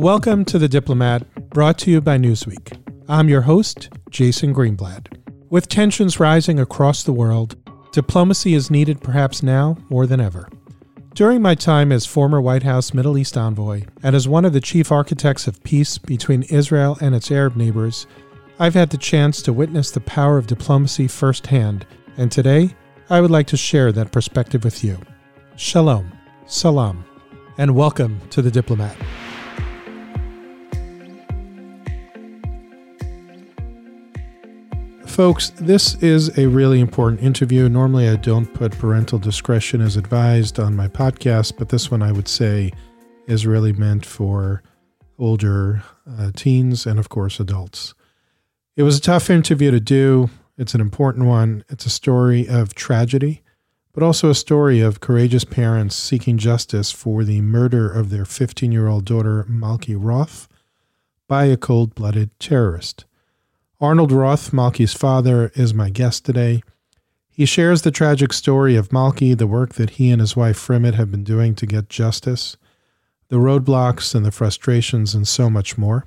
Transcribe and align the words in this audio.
Welcome 0.00 0.46
to 0.46 0.58
The 0.58 0.66
Diplomat, 0.66 1.50
brought 1.50 1.76
to 1.80 1.90
you 1.90 2.00
by 2.00 2.16
Newsweek. 2.16 2.80
I'm 3.06 3.28
your 3.28 3.42
host, 3.42 3.90
Jason 4.08 4.54
Greenblatt. 4.54 5.08
With 5.50 5.68
tensions 5.68 6.18
rising 6.18 6.58
across 6.58 7.02
the 7.02 7.12
world, 7.12 7.54
diplomacy 7.92 8.54
is 8.54 8.70
needed 8.70 9.02
perhaps 9.02 9.42
now 9.42 9.76
more 9.90 10.06
than 10.06 10.18
ever. 10.18 10.48
During 11.12 11.42
my 11.42 11.54
time 11.54 11.92
as 11.92 12.06
former 12.06 12.40
White 12.40 12.62
House 12.62 12.94
Middle 12.94 13.18
East 13.18 13.36
envoy 13.36 13.82
and 14.02 14.16
as 14.16 14.26
one 14.26 14.46
of 14.46 14.54
the 14.54 14.60
chief 14.62 14.90
architects 14.90 15.46
of 15.46 15.62
peace 15.64 15.98
between 15.98 16.44
Israel 16.44 16.96
and 17.02 17.14
its 17.14 17.30
Arab 17.30 17.54
neighbors, 17.54 18.06
I've 18.58 18.72
had 18.72 18.88
the 18.88 18.96
chance 18.96 19.42
to 19.42 19.52
witness 19.52 19.90
the 19.90 20.00
power 20.00 20.38
of 20.38 20.46
diplomacy 20.46 21.08
firsthand, 21.08 21.84
and 22.16 22.32
today 22.32 22.74
I 23.10 23.20
would 23.20 23.30
like 23.30 23.48
to 23.48 23.58
share 23.58 23.92
that 23.92 24.12
perspective 24.12 24.64
with 24.64 24.82
you. 24.82 24.98
Shalom, 25.56 26.10
salam, 26.46 27.04
and 27.58 27.76
welcome 27.76 28.18
to 28.30 28.40
The 28.40 28.50
Diplomat. 28.50 28.96
Folks, 35.20 35.50
this 35.50 35.96
is 35.96 36.38
a 36.38 36.46
really 36.46 36.80
important 36.80 37.20
interview. 37.20 37.68
Normally, 37.68 38.08
I 38.08 38.16
don't 38.16 38.46
put 38.54 38.72
parental 38.78 39.18
discretion 39.18 39.82
as 39.82 39.98
advised 39.98 40.58
on 40.58 40.74
my 40.74 40.88
podcast, 40.88 41.58
but 41.58 41.68
this 41.68 41.90
one 41.90 42.00
I 42.00 42.10
would 42.10 42.26
say 42.26 42.72
is 43.26 43.46
really 43.46 43.74
meant 43.74 44.06
for 44.06 44.62
older 45.18 45.82
uh, 46.10 46.30
teens 46.34 46.86
and, 46.86 46.98
of 46.98 47.10
course, 47.10 47.38
adults. 47.38 47.92
It 48.76 48.82
was 48.82 48.96
a 48.96 49.02
tough 49.02 49.28
interview 49.28 49.70
to 49.70 49.78
do. 49.78 50.30
It's 50.56 50.72
an 50.72 50.80
important 50.80 51.26
one. 51.26 51.64
It's 51.68 51.84
a 51.84 51.90
story 51.90 52.48
of 52.48 52.74
tragedy, 52.74 53.42
but 53.92 54.02
also 54.02 54.30
a 54.30 54.34
story 54.34 54.80
of 54.80 55.00
courageous 55.00 55.44
parents 55.44 55.96
seeking 55.96 56.38
justice 56.38 56.90
for 56.90 57.24
the 57.24 57.42
murder 57.42 57.92
of 57.92 58.08
their 58.08 58.24
15 58.24 58.72
year 58.72 58.88
old 58.88 59.04
daughter, 59.04 59.44
Malki 59.50 59.96
Roth, 59.98 60.48
by 61.28 61.44
a 61.44 61.58
cold 61.58 61.94
blooded 61.94 62.30
terrorist. 62.40 63.04
Arnold 63.82 64.12
Roth, 64.12 64.50
Malki's 64.50 64.92
father, 64.92 65.50
is 65.54 65.72
my 65.72 65.88
guest 65.88 66.26
today. 66.26 66.62
He 67.30 67.46
shares 67.46 67.80
the 67.80 67.90
tragic 67.90 68.34
story 68.34 68.76
of 68.76 68.90
Malki, 68.90 69.36
the 69.36 69.46
work 69.46 69.76
that 69.76 69.90
he 69.90 70.10
and 70.10 70.20
his 70.20 70.36
wife 70.36 70.58
Frimet 70.58 70.92
have 70.96 71.10
been 71.10 71.24
doing 71.24 71.54
to 71.54 71.64
get 71.64 71.88
justice, 71.88 72.58
the 73.28 73.36
roadblocks 73.36 74.14
and 74.14 74.26
the 74.26 74.30
frustrations, 74.30 75.14
and 75.14 75.26
so 75.26 75.48
much 75.48 75.78
more. 75.78 76.04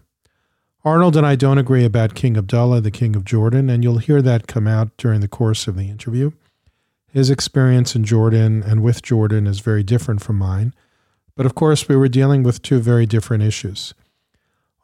Arnold 0.86 1.18
and 1.18 1.26
I 1.26 1.36
don't 1.36 1.58
agree 1.58 1.84
about 1.84 2.14
King 2.14 2.38
Abdullah, 2.38 2.82
the 2.82 2.92
King 2.92 3.16
of 3.16 3.26
Jordan, 3.26 3.72
and 3.72 3.84
you'll 3.84 3.98
hear 3.98 4.22
that 4.22 4.46
come 4.46 4.68
out 4.68 4.96
during 4.98 5.22
the 5.22 5.28
course 5.28 5.66
of 5.66 5.76
the 5.76 5.90
interview. 5.90 6.30
His 7.08 7.32
experience 7.32 7.96
in 7.96 8.04
Jordan 8.04 8.62
and 8.62 8.84
with 8.84 9.02
Jordan 9.02 9.48
is 9.48 9.62
very 9.62 9.82
different 9.82 10.22
from 10.22 10.38
mine, 10.38 10.76
but 11.36 11.48
of 11.48 11.56
course, 11.56 11.90
we 11.90 11.96
were 11.96 12.08
dealing 12.08 12.44
with 12.44 12.62
two 12.62 12.80
very 12.80 13.08
different 13.08 13.42
issues. 13.42 13.96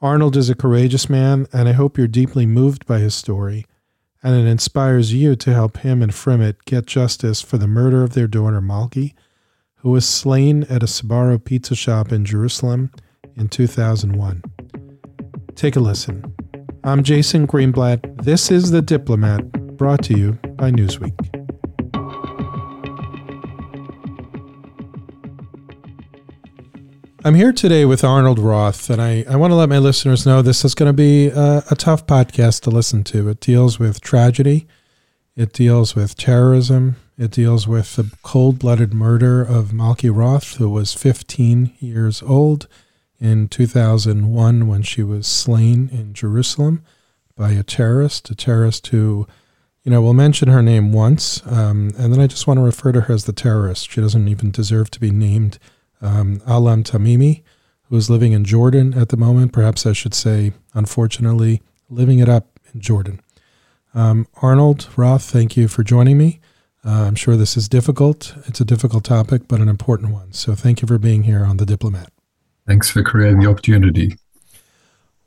Arnold 0.01 0.37
is 0.37 0.49
a 0.49 0.55
courageous 0.55 1.09
man, 1.09 1.45
and 1.51 1.67
I 1.67 1.73
hope 1.73 1.97
you're 1.97 2.07
deeply 2.07 2.45
moved 2.45 2.85
by 2.85 2.99
his 2.99 3.13
story, 3.13 3.65
and 4.23 4.33
it 4.33 4.49
inspires 4.49 5.13
you 5.13 5.35
to 5.35 5.53
help 5.53 5.79
him 5.79 6.01
and 6.01 6.13
Frimet 6.13 6.63
get 6.63 6.85
justice 6.85 7.41
for 7.41 7.57
the 7.57 7.67
murder 7.67 8.01
of 8.01 8.13
their 8.13 8.27
daughter 8.27 8.61
Malki, 8.61 9.13
who 9.77 9.89
was 9.89 10.07
slain 10.07 10.63
at 10.63 10.83
a 10.83 10.85
Sbarro 10.85 11.43
pizza 11.43 11.75
shop 11.75 12.13
in 12.13 12.23
Jerusalem 12.23 12.91
in 13.35 13.49
2001. 13.49 14.41
Take 15.55 15.75
a 15.75 15.81
listen. 15.81 16.33
I'm 16.85 17.03
Jason 17.03 17.45
Greenblatt. 17.45 18.23
This 18.23 18.51
is 18.51 18.71
The 18.71 18.81
Diplomat, 18.81 19.51
brought 19.75 20.05
to 20.05 20.17
you 20.17 20.33
by 20.55 20.71
Newsweek. 20.71 21.38
I'm 27.25 27.35
here 27.35 27.51
today 27.51 27.83
with 27.83 28.05
Arnold 28.05 28.39
Roth, 28.39 28.89
and 28.89 29.01
I, 29.01 29.25
I 29.29 29.35
want 29.35 29.51
to 29.51 29.55
let 29.55 29.67
my 29.67 29.77
listeners 29.77 30.25
know 30.25 30.41
this 30.41 30.63
is 30.63 30.73
going 30.73 30.87
to 30.87 30.93
be 30.93 31.27
a, 31.27 31.65
a 31.69 31.75
tough 31.75 32.07
podcast 32.07 32.61
to 32.61 32.69
listen 32.69 33.03
to. 33.05 33.27
It 33.27 33.41
deals 33.41 33.77
with 33.77 33.99
tragedy, 33.99 34.67
it 35.35 35.51
deals 35.51 35.97
with 35.97 36.15
terrorism, 36.15 36.95
it 37.17 37.31
deals 37.31 37.67
with 37.67 37.97
the 37.97 38.09
cold 38.23 38.57
blooded 38.57 38.93
murder 38.93 39.41
of 39.41 39.71
Malki 39.71 40.09
Roth, 40.15 40.55
who 40.55 40.69
was 40.69 40.93
15 40.93 41.73
years 41.79 42.23
old 42.23 42.69
in 43.19 43.49
2001 43.49 44.67
when 44.67 44.81
she 44.81 45.03
was 45.03 45.27
slain 45.27 45.89
in 45.91 46.13
Jerusalem 46.13 46.85
by 47.35 47.51
a 47.51 47.63
terrorist, 47.63 48.29
a 48.29 48.35
terrorist 48.35 48.87
who, 48.87 49.27
you 49.83 49.91
know, 49.91 50.01
we'll 50.01 50.13
mention 50.13 50.47
her 50.47 50.61
name 50.61 50.93
once, 50.93 51.45
um, 51.47 51.91
and 51.97 52.13
then 52.13 52.21
I 52.21 52.27
just 52.27 52.47
want 52.47 52.59
to 52.59 52.63
refer 52.63 52.93
to 52.93 53.01
her 53.01 53.13
as 53.13 53.25
the 53.25 53.33
terrorist. 53.33 53.91
She 53.91 53.99
doesn't 53.99 54.29
even 54.29 54.51
deserve 54.51 54.89
to 54.91 55.01
be 55.01 55.11
named 55.11 55.59
um, 56.01 56.39
Ahlam 56.41 56.83
Tamimi, 56.83 57.43
who 57.83 57.95
is 57.95 58.09
living 58.09 58.31
in 58.33 58.45
Jordan 58.45 58.93
at 58.93 59.09
the 59.09 59.17
moment. 59.17 59.53
Perhaps 59.53 59.85
I 59.85 59.93
should 59.93 60.13
say, 60.13 60.53
unfortunately, 60.73 61.61
living 61.89 62.19
it 62.19 62.29
up 62.29 62.59
in 62.73 62.81
Jordan. 62.81 63.21
Um, 63.93 64.27
Arnold 64.41 64.87
Roth, 64.95 65.23
thank 65.23 65.57
you 65.57 65.67
for 65.67 65.83
joining 65.83 66.17
me. 66.17 66.39
Uh, 66.85 67.05
I'm 67.07 67.15
sure 67.15 67.35
this 67.35 67.57
is 67.57 67.67
difficult. 67.67 68.35
It's 68.45 68.61
a 68.61 68.65
difficult 68.65 69.03
topic, 69.03 69.47
but 69.47 69.59
an 69.59 69.67
important 69.67 70.13
one. 70.13 70.31
So 70.31 70.55
thank 70.55 70.81
you 70.81 70.87
for 70.87 70.97
being 70.97 71.23
here 71.23 71.43
on 71.43 71.57
The 71.57 71.65
Diplomat. 71.65 72.11
Thanks 72.65 72.89
for 72.89 73.03
creating 73.03 73.39
the 73.39 73.49
opportunity. 73.49 74.15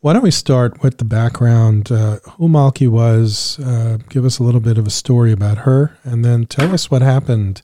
Why 0.01 0.13
don't 0.13 0.23
we 0.23 0.31
start 0.31 0.83
with 0.83 0.99
the 0.99 1.05
background, 1.05 1.93
uh, 1.93 2.19
who 2.37 2.49
Malki 2.49 2.89
was, 2.89 3.59
uh, 3.61 3.99
give 4.09 4.25
us 4.25 4.39
a 4.39 4.43
little 4.43 4.61
bit 4.61 4.79
of 4.79 4.87
a 4.87 4.91
story 4.91 5.31
about 5.31 5.59
her, 5.59 5.97
and 6.03 6.25
then 6.25 6.47
tell 6.47 6.73
us 6.73 6.91
what 6.91 7.03
happened 7.03 7.63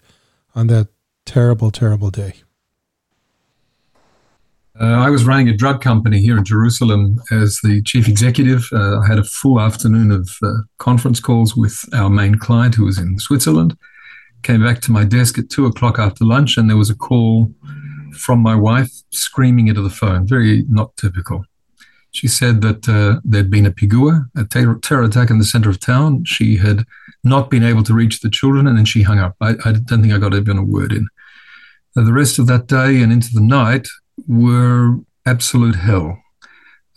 on 0.55 0.67
that 0.67 0.89
terrible, 1.25 1.71
terrible 1.71 2.11
day. 2.11 2.35
Uh, 4.81 4.93
I 4.93 5.11
was 5.11 5.25
running 5.25 5.49
a 5.49 5.56
drug 5.56 5.81
company 5.81 6.21
here 6.21 6.39
in 6.39 6.44
Jerusalem 6.44 7.21
as 7.33 7.59
the 7.65 7.83
chief 7.83 8.06
executive. 8.06 8.69
Uh, 8.72 9.00
I 9.00 9.09
had 9.09 9.19
a 9.19 9.25
full 9.25 9.61
afternoon 9.61 10.12
of 10.12 10.31
uh, 10.41 10.53
conference 10.78 11.19
calls 11.19 11.56
with 11.56 11.84
our 11.93 12.09
main 12.09 12.37
client 12.37 12.77
who 12.77 12.84
was 12.84 12.97
in 12.97 13.19
Switzerland. 13.19 13.77
Came 14.43 14.62
back 14.62 14.81
to 14.83 14.93
my 14.93 15.03
desk 15.03 15.37
at 15.37 15.50
two 15.50 15.66
o'clock 15.66 15.99
after 15.99 16.25
lunch, 16.25 16.56
and 16.56 16.71
there 16.71 16.77
was 16.77 16.91
a 16.91 16.94
call 16.94 17.53
from 18.16 18.39
my 18.41 18.55
wife 18.55 18.91
screaming 19.11 19.66
into 19.66 19.83
the 19.83 19.91
phone, 19.91 20.28
very 20.28 20.65
not 20.69 20.97
typical. 20.97 21.45
She 22.12 22.28
said 22.28 22.60
that 22.62 22.89
uh, 22.89 23.21
there'd 23.25 23.50
been 23.50 23.66
a 23.66 23.72
pigua, 23.72 24.27
a 24.37 24.45
terror, 24.45 24.78
terror 24.78 25.03
attack 25.03 25.31
in 25.31 25.39
the 25.39 25.45
center 25.45 25.71
of 25.71 25.81
town. 25.81 26.25
She 26.25 26.56
had 26.56 26.84
not 27.25 27.50
been 27.50 27.65
able 27.65 27.83
to 27.83 27.95
reach 27.95 28.21
the 28.21 28.31
children, 28.31 28.69
and 28.69 28.78
then 28.78 28.84
she 28.84 29.03
hung 29.03 29.19
up. 29.19 29.34
I, 29.41 29.55
I 29.65 29.72
don't 29.72 30.03
think 30.03 30.12
I 30.12 30.19
got 30.19 30.34
even 30.34 30.56
a 30.56 30.65
word 30.65 30.93
in. 30.93 31.09
Uh, 31.97 32.05
the 32.05 32.12
rest 32.12 32.39
of 32.39 32.47
that 32.47 32.69
day 32.69 33.03
and 33.03 33.12
into 33.12 33.31
the 33.33 33.41
night, 33.41 33.89
were 34.27 34.99
absolute 35.27 35.77
hell. 35.77 36.23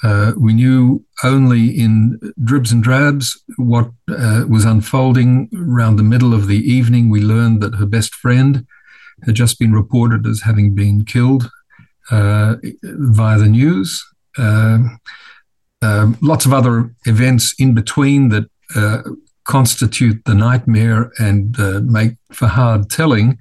Uh, 0.03 0.31
we 0.35 0.53
knew 0.53 1.05
only 1.23 1.67
in 1.69 2.19
dribs 2.43 2.71
and 2.71 2.83
drabs 2.83 3.39
what 3.57 3.91
uh, 4.09 4.45
was 4.49 4.65
unfolding 4.65 5.49
around 5.55 5.95
the 5.95 6.03
middle 6.03 6.33
of 6.33 6.47
the 6.47 6.57
evening. 6.57 7.09
We 7.09 7.21
learned 7.21 7.61
that 7.61 7.75
her 7.75 7.85
best 7.85 8.15
friend 8.15 8.65
had 9.25 9.35
just 9.35 9.59
been 9.59 9.73
reported 9.73 10.25
as 10.25 10.41
having 10.41 10.73
been 10.73 11.05
killed 11.05 11.51
uh, 12.09 12.55
via 12.81 13.37
the 13.37 13.47
news. 13.47 14.03
Um, 14.37 14.99
um, 15.83 16.17
lots 16.21 16.45
of 16.45 16.53
other 16.53 16.93
events 17.05 17.53
in 17.59 17.75
between 17.75 18.29
that 18.29 18.49
uh, 18.75 19.01
constitute 19.43 20.23
the 20.25 20.33
nightmare 20.33 21.11
and 21.19 21.59
uh, 21.59 21.81
make 21.83 22.13
for 22.31 22.47
hard 22.47 22.89
telling. 22.89 23.37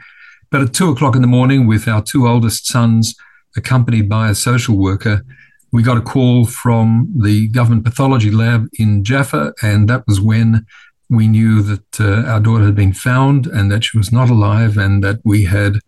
But 0.50 0.62
at 0.62 0.74
two 0.74 0.90
o'clock 0.90 1.14
in 1.14 1.22
the 1.22 1.28
morning, 1.28 1.66
with 1.66 1.86
our 1.86 2.02
two 2.02 2.26
oldest 2.26 2.66
sons, 2.66 3.14
accompanied 3.56 4.08
by 4.08 4.30
a 4.30 4.34
social 4.34 4.76
worker, 4.76 5.24
we 5.72 5.82
got 5.82 5.98
a 5.98 6.02
call 6.02 6.46
from 6.46 7.12
the 7.16 7.48
government 7.48 7.84
pathology 7.84 8.30
lab 8.30 8.68
in 8.78 9.04
Jaffa, 9.04 9.54
and 9.62 9.88
that 9.88 10.04
was 10.06 10.20
when 10.20 10.66
we 11.08 11.28
knew 11.28 11.62
that 11.62 12.00
uh, 12.00 12.28
our 12.28 12.40
daughter 12.40 12.64
had 12.64 12.74
been 12.74 12.92
found 12.92 13.46
and 13.46 13.70
that 13.70 13.84
she 13.84 13.98
was 13.98 14.12
not 14.12 14.30
alive, 14.30 14.76
and 14.76 15.02
that 15.04 15.20
we 15.24 15.44
had 15.44 15.78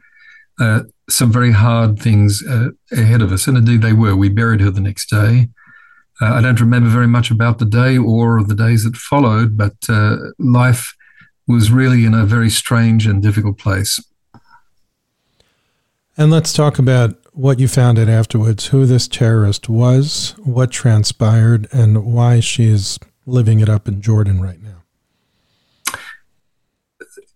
uh, 0.61 0.81
some 1.09 1.32
very 1.32 1.53
hard 1.53 1.99
things 1.99 2.43
uh, 2.49 2.69
ahead 2.93 3.23
of 3.23 3.32
us. 3.32 3.47
And 3.47 3.56
indeed, 3.56 3.82
they 3.82 3.93
were. 3.93 4.17
We 4.17 4.29
buried 4.29 4.61
her 4.61 4.70
the 4.70 4.81
next 4.81 5.11
day. 5.11 5.49
Uh, 6.20 6.35
I 6.35 6.41
don't 6.41 6.61
remember 6.61 6.88
very 6.88 7.09
much 7.09 7.31
about 7.31 7.59
the 7.59 7.64
day 7.64 7.99
or 7.99 8.43
the 8.43 8.55
days 8.55 8.85
that 8.85 8.97
followed, 8.97 9.56
but 9.56 9.75
uh, 9.88 10.17
life 10.38 10.94
was 11.49 11.73
really 11.73 12.05
in 12.05 12.14
a 12.14 12.25
very 12.25 12.50
strange 12.50 13.06
and 13.06 13.23
difficult 13.23 13.59
place. 13.59 13.99
And 16.17 16.31
let's 16.31 16.53
talk 16.53 16.79
about 16.79 17.17
what 17.32 17.58
you 17.58 17.69
found 17.69 17.99
out 17.99 18.08
afterwards, 18.08 18.67
who 18.69 18.87
this 18.87 19.08
terrorist 19.08 19.69
was, 19.69 20.34
what 20.38 20.70
transpired, 20.70 21.67
and 21.73 22.05
why 22.05 22.40
she 22.40 22.64
is 22.64 22.99
living 23.26 23.61
it 23.61 23.69
up 23.69 23.88
in 23.88 24.00
Jordan 24.00 24.40
right 24.40 24.62
now 24.62 24.82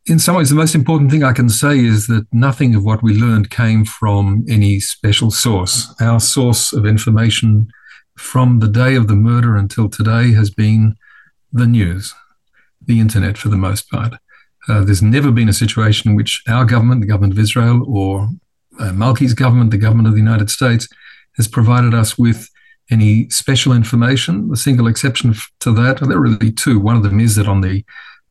in 0.07 0.19
some 0.21 0.37
ways, 0.37 0.51
the 0.51 0.55
most 0.55 0.75
important 0.75 1.11
thing 1.11 1.25
I 1.25 1.33
can 1.33 1.49
say 1.49 1.79
is 1.79 2.07
that 2.07 2.27
nothing 2.33 2.75
of 2.75 2.85
what 2.85 3.03
we 3.03 3.13
learned 3.13 3.51
came 3.51 3.85
from 3.85 4.45
any 4.49 4.79
special 4.79 5.31
source. 5.31 5.93
Our 6.01 6.21
source 6.21 6.73
of 6.73 6.87
information 6.87 7.69
from 8.17 8.61
the 8.61 8.69
day 8.69 8.95
of 8.95 9.09
the 9.09 9.17
murder 9.17 9.57
until 9.57 9.89
today 9.89 10.33
has 10.33 10.49
been 10.49 10.95
the 11.53 11.67
news, 11.67 12.15
the 12.81 13.01
internet 13.01 13.37
for 13.37 13.49
the 13.49 13.57
most 13.57 13.91
part. 13.91 14.15
Uh, 14.69 14.85
there's 14.85 15.03
never 15.03 15.33
been 15.33 15.49
a 15.49 15.53
situation 15.53 16.11
in 16.11 16.17
which 16.17 16.43
our 16.49 16.65
government, 16.65 17.01
the 17.01 17.07
government 17.07 17.33
of 17.33 17.39
Israel, 17.39 17.85
or 17.87 18.29
uh, 18.79 18.93
Malki's 18.93 19.35
government, 19.35 19.71
the 19.71 19.79
government 19.79 20.09
of 20.09 20.15
the 20.15 20.21
United 20.21 20.51
States, 20.51 20.89
has 21.37 21.49
provided 21.49 21.95
us 21.95 22.19
with 22.19 22.49
any 22.91 23.29
special 23.31 23.73
information. 23.73 24.49
The 24.49 24.57
single 24.57 24.87
exception 24.87 25.35
to 25.61 25.73
that, 25.75 26.01
there 26.01 26.17
are 26.17 26.21
really 26.21 26.53
two. 26.53 26.79
One 26.79 26.97
of 26.97 27.03
them 27.03 27.21
is 27.21 27.37
that 27.37 27.49
on 27.49 27.61
the 27.61 27.85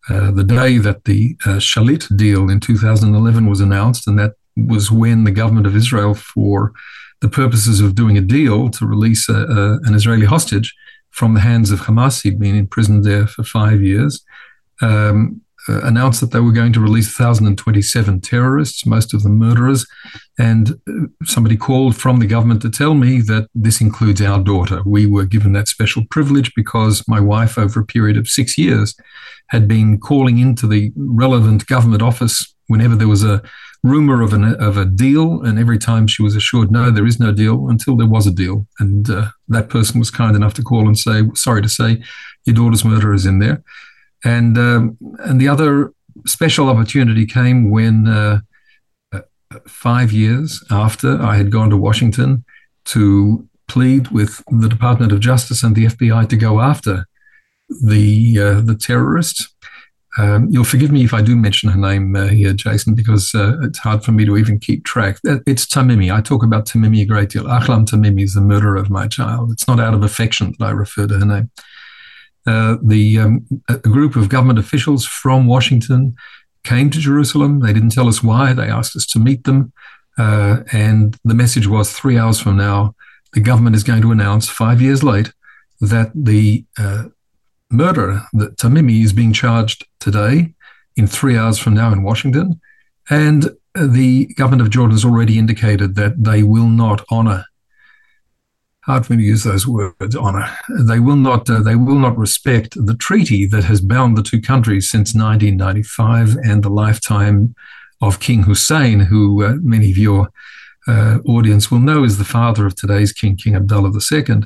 uh, 0.08 0.30
the 0.30 0.44
day 0.44 0.78
that 0.78 1.06
the 1.06 1.36
uh, 1.46 1.58
Shalit 1.58 2.16
deal 2.16 2.48
in 2.50 2.60
2011 2.60 3.50
was 3.50 3.60
announced, 3.60 4.08
and 4.08 4.20
that 4.20 4.34
was 4.56 4.92
when 4.92 5.24
the 5.24 5.32
government 5.32 5.66
of 5.66 5.76
Israel, 5.76 6.14
for 6.14 6.74
the 7.22 7.28
purposes 7.28 7.82
of 7.82 7.96
doing 7.96 8.16
a 8.16 8.22
deal 8.22 8.70
to 8.70 8.86
release 8.86 9.28
a, 9.30 9.34
a, 9.34 9.80
an 9.84 9.96
Israeli 9.96 10.28
hostage 10.28 10.76
from 11.10 11.34
the 11.34 11.40
hands 11.40 11.72
of 11.72 11.82
Hamas, 11.82 12.22
he'd 12.22 12.40
been 12.40 12.56
imprisoned 12.56 13.04
there 13.04 13.26
for 13.26 13.44
five 13.44 13.82
years, 13.82 14.24
um, 14.82 15.42
uh, 15.68 15.82
announced 15.82 16.22
that 16.22 16.32
they 16.32 16.40
were 16.40 16.52
going 16.52 16.74
to 16.74 16.80
release 16.80 17.18
1,027 17.18 18.22
terrorists, 18.22 18.86
most 18.86 19.14
of 19.14 19.24
them 19.24 19.38
murderers. 19.38 19.86
And 20.38 20.80
uh, 20.88 21.08
somebody 21.24 21.58
called 21.58 21.96
from 21.96 22.20
the 22.20 22.28
government 22.28 22.62
to 22.64 22.70
tell 22.70 22.94
me 22.94 23.22
that 23.22 23.48
this 23.56 23.82
includes 23.82 24.22
our 24.22 24.40
daughter. 24.40 24.82
We 24.86 25.06
were 25.06 25.26
given 25.26 25.54
that 25.54 25.68
special 25.68 26.04
privilege 26.12 26.54
because 26.56 27.08
my 27.08 27.20
wife, 27.20 27.58
over 27.58 27.80
a 27.80 27.86
period 27.86 28.18
of 28.18 28.28
six 28.28 28.58
years, 28.58 28.96
had 29.50 29.68
been 29.68 30.00
calling 30.00 30.38
into 30.40 30.68
the 30.68 30.92
relevant 30.96 31.66
government 31.68 32.02
office 32.02 32.54
whenever 32.68 32.96
there 32.96 33.08
was 33.08 33.24
a 33.24 33.42
rumor 33.84 34.22
of, 34.22 34.34
an, 34.34 34.56
of 34.56 34.78
a 34.78 34.86
deal. 34.86 35.42
And 35.44 35.60
every 35.60 35.78
time 35.78 36.08
she 36.08 36.24
was 36.24 36.36
assured, 36.36 36.72
no, 36.72 36.90
there 36.90 37.06
is 37.06 37.20
no 37.20 37.32
deal 37.32 37.70
until 37.70 37.96
there 37.96 38.08
was 38.08 38.26
a 38.26 38.32
deal. 38.32 38.68
And 38.80 39.10
uh, 39.10 39.28
that 39.48 39.70
person 39.70 40.00
was 40.00 40.10
kind 40.12 40.36
enough 40.36 40.56
to 40.56 40.64
call 40.64 40.88
and 40.88 40.98
say, 40.98 41.22
sorry 41.36 41.62
to 41.62 41.70
say, 41.70 42.04
your 42.46 42.56
daughter's 42.56 42.86
murderer 42.86 43.14
is 43.14 43.26
in 43.26 43.40
there. 43.40 43.64
And, 44.26 44.58
um, 44.58 44.98
and 45.20 45.40
the 45.40 45.48
other 45.48 45.94
special 46.26 46.68
opportunity 46.68 47.26
came 47.26 47.70
when 47.70 48.08
uh, 48.08 48.40
uh 49.14 49.22
five 49.68 50.12
years 50.12 50.64
after 50.72 51.22
I 51.22 51.38
had 51.38 51.52
gone 51.52 51.70
to 51.70 51.78
Washington 51.78 52.44
to 52.86 53.48
plead 53.68 54.10
with 54.10 54.44
the 54.50 54.70
Department 54.70 55.12
of 55.12 55.20
Justice 55.20 55.64
and 55.64 55.76
the 55.76 55.86
FBI 55.86 56.28
to 56.30 56.36
go 56.36 56.60
after 56.60 57.06
the 57.84 58.40
uh, 58.40 58.62
the 58.62 58.76
terrorist. 58.76 59.50
Um, 60.18 60.48
you'll 60.50 60.64
forgive 60.64 60.92
me 60.92 61.04
if 61.04 61.14
I 61.14 61.22
do 61.22 61.36
mention 61.36 61.70
her 61.70 61.80
name 61.80 62.16
uh, 62.16 62.28
here, 62.28 62.54
Jason, 62.54 62.96
because 62.96 63.36
uh, 63.36 63.58
it's 63.64 63.80
hard 63.80 64.02
for 64.04 64.14
me 64.14 64.24
to 64.26 64.38
even 64.38 64.60
keep 64.60 64.86
track. 64.86 65.18
Uh, 65.28 65.40
it's 65.46 65.66
Tamimi. 65.66 66.14
I 66.14 66.22
talk 66.22 66.42
about 66.42 66.66
Tamimi 66.66 67.02
a 67.02 67.06
great 67.06 67.30
deal. 67.30 67.44
Ahlam 67.44 67.86
Tamimi 67.86 68.24
is 68.24 68.34
the 68.34 68.42
murderer 68.42 68.78
of 68.78 68.90
my 68.90 69.08
child. 69.10 69.52
It's 69.52 69.68
not 69.68 69.80
out 69.80 69.94
of 69.94 70.04
affection 70.04 70.56
that 70.58 70.66
I 70.66 70.72
refer 70.72 71.06
to 71.08 71.20
her 71.20 71.26
name. 71.26 71.52
Uh, 72.48 72.78
the 72.84 73.20
um, 73.20 73.46
a 73.68 73.78
group 73.78 74.16
of 74.16 74.30
government 74.30 74.60
officials 74.60 75.06
from 75.06 75.48
Washington 75.48 76.16
came 76.64 76.90
to 76.90 77.00
Jerusalem. 77.00 77.60
They 77.60 77.74
didn't 77.74 77.92
tell 77.92 78.08
us 78.08 78.24
why. 78.24 78.54
They 78.54 78.70
asked 78.70 78.96
us 78.96 79.06
to 79.08 79.20
meet 79.20 79.44
them, 79.44 79.72
uh, 80.18 80.64
and 80.72 81.18
the 81.24 81.34
message 81.34 81.68
was: 81.68 81.92
three 81.92 82.18
hours 82.18 82.40
from 82.40 82.58
now, 82.58 82.94
the 83.34 83.42
government 83.42 83.76
is 83.76 83.84
going 83.84 84.02
to 84.02 84.12
announce, 84.12 84.48
five 84.48 84.82
years 84.82 85.04
late, 85.04 85.32
that 85.82 86.12
the 86.14 86.66
uh, 86.78 87.06
murder 87.70 88.22
that 88.34 88.58
Tamimi 88.58 89.04
is 89.04 89.14
being 89.14 89.34
charged 89.34 89.86
today 90.00 90.54
in 90.96 91.08
three 91.08 91.38
hours 91.38 91.58
from 91.58 91.74
now 91.74 91.92
in 91.92 92.04
Washington. 92.04 92.62
And 93.10 93.50
the 93.76 94.28
government 94.36 94.62
of 94.62 94.70
Jordan 94.70 94.92
has 94.92 95.06
already 95.06 95.38
indicated 95.38 95.96
that 95.96 96.24
they 96.24 96.44
will 96.44 96.70
not 96.70 97.04
honor. 97.10 97.46
Hard 98.86 99.06
for 99.06 99.14
me 99.14 99.18
to 99.18 99.24
use 99.24 99.44
those 99.44 99.66
words, 99.66 100.16
honor. 100.16 100.48
They 100.80 101.00
will 101.00 101.16
not. 101.16 101.50
Uh, 101.50 101.62
they 101.62 101.76
will 101.76 101.98
not 101.98 102.18
respect 102.18 102.76
the 102.76 102.94
treaty 102.94 103.48
that 103.48 103.64
has 103.64 103.82
bound 103.82 104.16
the 104.16 104.22
two 104.22 104.40
countries 104.40 104.92
since 104.92 105.16
1995 105.16 106.38
and 106.44 106.62
the 106.62 106.70
lifetime 106.70 107.56
of 108.00 108.20
King 108.20 108.44
Hussein, 108.44 109.00
who 109.00 109.44
uh, 109.44 109.56
many 109.60 109.90
of 109.90 109.98
your 109.98 110.30
uh, 110.88 111.18
audience 111.26 111.72
will 111.72 111.80
know 111.80 112.04
is 112.04 112.20
the 112.20 112.24
father 112.24 112.68
of 112.68 112.76
today's 112.76 113.12
king, 113.12 113.36
King 113.36 113.56
Abdullah 113.56 113.92
II. 113.92 114.44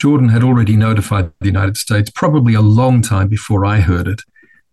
Jordan 0.00 0.30
had 0.30 0.42
already 0.42 0.76
notified 0.76 1.30
the 1.40 1.46
United 1.46 1.76
States, 1.76 2.10
probably 2.10 2.54
a 2.54 2.62
long 2.62 3.02
time 3.02 3.28
before 3.28 3.66
I 3.66 3.80
heard 3.80 4.08
it, 4.08 4.22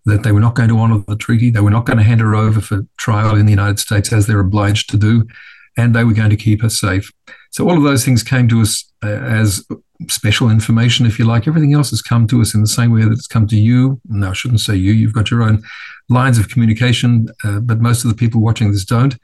that 0.06 0.24
they 0.24 0.31
were 0.31 0.40
not 0.40 0.56
going 0.56 0.69
to 0.69 0.78
honor 0.78 1.04
the 1.06 1.18
treaty. 1.18 1.50
They 1.50 1.60
were 1.60 1.69
not 1.69 1.86
going 1.86 1.98
to 1.98 2.04
hand 2.04 2.22
her 2.22 2.34
over 2.34 2.62
for 2.62 2.88
trial 2.98 3.36
in 3.36 3.46
the 3.46 3.52
United 3.52 3.80
States 3.80 4.13
as 4.13 4.25
they're 4.25 4.40
obliged 4.40 4.90
to 4.92 4.98
do, 4.98 5.28
and 5.75 5.94
they 5.94 6.06
were 6.06 6.13
going 6.13 6.30
to 6.30 6.38
keep 6.38 6.62
her 6.62 6.69
safe. 6.69 7.12
So 7.51 7.69
all 7.69 7.77
of 7.77 7.83
those 7.83 8.03
things 8.03 8.24
came 8.24 8.48
to 8.48 8.62
us 8.62 8.86
uh, 9.03 9.07
as 9.07 9.65
special 10.09 10.50
information, 10.50 11.06
if 11.06 11.19
you 11.19 11.25
like. 11.25 11.48
Everything 11.48 11.74
else 11.74 11.89
has 11.92 12.01
come 12.01 12.25
to 12.27 12.42
us 12.42 12.53
in 12.53 12.62
the 12.62 12.68
same 12.68 12.92
way 12.92 13.03
that 13.03 13.12
it's 13.12 13.27
come 13.27 13.45
to 13.48 13.57
you. 13.57 14.00
No, 14.07 14.30
I 14.30 14.33
shouldn't 14.33 14.62
say 14.62 14.75
you. 14.75 14.94
You've 14.94 15.13
got 15.13 15.30
your 15.30 15.44
own 15.44 15.62
lines 16.09 16.38
of 16.38 16.50
communication, 16.50 17.27
uh, 17.44 17.59
but 17.59 17.80
most 17.80 18.03
of 18.03 18.09
the 18.09 18.15
people 18.15 18.42
watching 18.42 18.71
this 18.71 18.86
don't. 18.86 19.18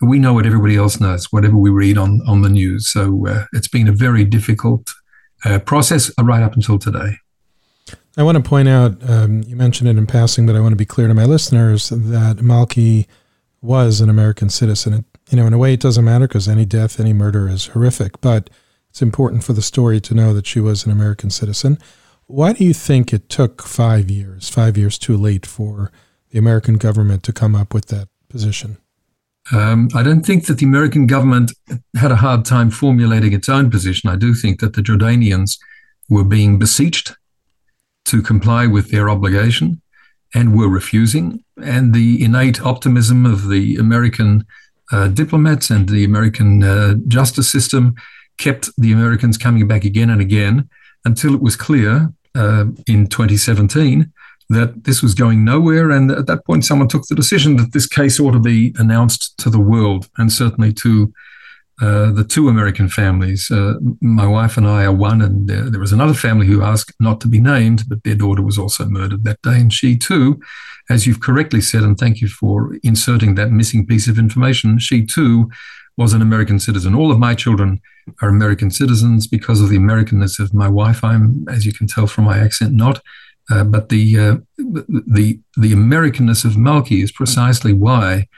We 0.00 0.18
know 0.18 0.32
what 0.32 0.46
everybody 0.46 0.76
else 0.76 1.00
knows, 1.00 1.26
whatever 1.32 1.56
we 1.56 1.70
read 1.70 1.98
on 1.98 2.20
on 2.26 2.42
the 2.42 2.48
news. 2.48 2.88
So 2.88 3.26
uh, 3.26 3.44
it's 3.52 3.68
been 3.68 3.88
a 3.88 3.92
very 3.92 4.24
difficult 4.24 4.92
uh, 5.44 5.58
process 5.60 6.10
right 6.20 6.42
up 6.42 6.54
until 6.54 6.78
today. 6.78 7.18
I 8.16 8.22
want 8.22 8.36
to 8.36 8.42
point 8.42 8.68
out, 8.68 8.98
um, 9.08 9.42
you 9.44 9.56
mentioned 9.56 9.88
it 9.88 9.96
in 9.96 10.06
passing, 10.06 10.46
but 10.46 10.54
I 10.54 10.60
want 10.60 10.72
to 10.72 10.76
be 10.76 10.84
clear 10.84 11.08
to 11.08 11.14
my 11.14 11.24
listeners 11.24 11.88
that 11.88 12.36
Malki 12.38 13.06
was 13.62 14.00
an 14.00 14.10
American 14.10 14.50
citizen. 14.50 14.92
It, 14.92 15.04
you 15.32 15.38
know, 15.38 15.46
in 15.46 15.54
a 15.54 15.58
way, 15.58 15.72
it 15.72 15.80
doesn't 15.80 16.04
matter 16.04 16.28
because 16.28 16.46
any 16.46 16.66
death, 16.66 17.00
any 17.00 17.14
murder 17.14 17.48
is 17.48 17.68
horrific, 17.68 18.20
but 18.20 18.50
it's 18.90 19.00
important 19.00 19.42
for 19.42 19.54
the 19.54 19.62
story 19.62 19.98
to 19.98 20.14
know 20.14 20.34
that 20.34 20.46
she 20.46 20.60
was 20.60 20.84
an 20.84 20.92
American 20.92 21.30
citizen. 21.30 21.78
Why 22.26 22.52
do 22.52 22.62
you 22.62 22.74
think 22.74 23.12
it 23.14 23.30
took 23.30 23.62
five 23.62 24.10
years, 24.10 24.50
five 24.50 24.76
years 24.76 24.98
too 24.98 25.16
late 25.16 25.46
for 25.46 25.90
the 26.30 26.38
American 26.38 26.76
government 26.76 27.22
to 27.22 27.32
come 27.32 27.56
up 27.56 27.72
with 27.72 27.86
that 27.86 28.08
position? 28.28 28.76
Um, 29.52 29.88
I 29.94 30.02
don't 30.02 30.24
think 30.24 30.46
that 30.46 30.58
the 30.58 30.66
American 30.66 31.06
government 31.06 31.52
had 31.96 32.12
a 32.12 32.16
hard 32.16 32.44
time 32.44 32.70
formulating 32.70 33.32
its 33.32 33.48
own 33.48 33.70
position. 33.70 34.10
I 34.10 34.16
do 34.16 34.34
think 34.34 34.60
that 34.60 34.74
the 34.74 34.82
Jordanians 34.82 35.58
were 36.10 36.24
being 36.24 36.58
beseeched 36.58 37.16
to 38.04 38.20
comply 38.20 38.66
with 38.66 38.90
their 38.90 39.08
obligation 39.08 39.80
and 40.34 40.56
were 40.56 40.68
refusing. 40.68 41.42
And 41.62 41.94
the 41.94 42.22
innate 42.22 42.60
optimism 42.60 43.24
of 43.24 43.48
the 43.48 43.76
American 43.76 44.44
uh, 44.92 45.08
diplomats 45.08 45.70
and 45.70 45.88
the 45.88 46.04
American 46.04 46.62
uh, 46.62 46.94
justice 47.08 47.50
system 47.50 47.94
kept 48.38 48.70
the 48.76 48.92
Americans 48.92 49.38
coming 49.38 49.66
back 49.66 49.84
again 49.84 50.10
and 50.10 50.20
again 50.20 50.68
until 51.04 51.34
it 51.34 51.42
was 51.42 51.56
clear 51.56 52.12
uh, 52.34 52.66
in 52.86 53.06
2017 53.06 54.12
that 54.48 54.84
this 54.84 55.02
was 55.02 55.14
going 55.14 55.44
nowhere. 55.44 55.90
And 55.90 56.10
at 56.10 56.26
that 56.26 56.44
point, 56.44 56.64
someone 56.64 56.88
took 56.88 57.06
the 57.06 57.14
decision 57.14 57.56
that 57.56 57.72
this 57.72 57.86
case 57.86 58.20
ought 58.20 58.32
to 58.32 58.40
be 58.40 58.74
announced 58.76 59.36
to 59.38 59.50
the 59.50 59.60
world 59.60 60.08
and 60.18 60.32
certainly 60.32 60.72
to 60.74 61.12
uh, 61.80 62.12
the 62.12 62.24
two 62.24 62.48
American 62.48 62.88
families. 62.88 63.50
Uh, 63.50 63.74
my 64.00 64.26
wife 64.26 64.56
and 64.56 64.68
I 64.68 64.84
are 64.84 64.92
one, 64.92 65.20
and 65.20 65.48
there 65.48 65.80
was 65.80 65.92
another 65.92 66.14
family 66.14 66.46
who 66.46 66.62
asked 66.62 66.94
not 67.00 67.20
to 67.22 67.28
be 67.28 67.40
named, 67.40 67.88
but 67.88 68.04
their 68.04 68.14
daughter 68.14 68.42
was 68.42 68.58
also 68.58 68.84
murdered 68.86 69.24
that 69.24 69.42
day. 69.42 69.56
And 69.56 69.72
she, 69.72 69.96
too, 69.96 70.40
as 70.92 71.06
you've 71.06 71.20
correctly 71.20 71.62
said, 71.62 71.82
and 71.82 71.96
thank 71.96 72.20
you 72.20 72.28
for 72.28 72.76
inserting 72.82 73.34
that 73.34 73.50
missing 73.50 73.86
piece 73.86 74.08
of 74.08 74.18
information, 74.18 74.78
she, 74.78 75.06
too, 75.06 75.50
was 75.96 76.12
an 76.12 76.20
American 76.20 76.58
citizen. 76.58 76.94
All 76.94 77.10
of 77.10 77.18
my 77.18 77.34
children 77.34 77.80
are 78.20 78.28
American 78.28 78.70
citizens 78.70 79.26
because 79.26 79.62
of 79.62 79.70
the 79.70 79.78
Americanness 79.78 80.38
of 80.38 80.52
my 80.52 80.68
wife. 80.68 81.02
I'm, 81.02 81.46
as 81.48 81.64
you 81.64 81.72
can 81.72 81.86
tell 81.86 82.06
from 82.06 82.24
my 82.24 82.38
accent, 82.38 82.74
not. 82.74 83.00
Uh, 83.50 83.64
but 83.64 83.88
the, 83.88 84.18
uh, 84.18 84.36
the, 84.58 85.40
the 85.56 85.72
Americanness 85.72 86.44
of 86.44 86.52
Malki 86.52 87.02
is 87.02 87.10
precisely 87.10 87.72
why 87.72 88.28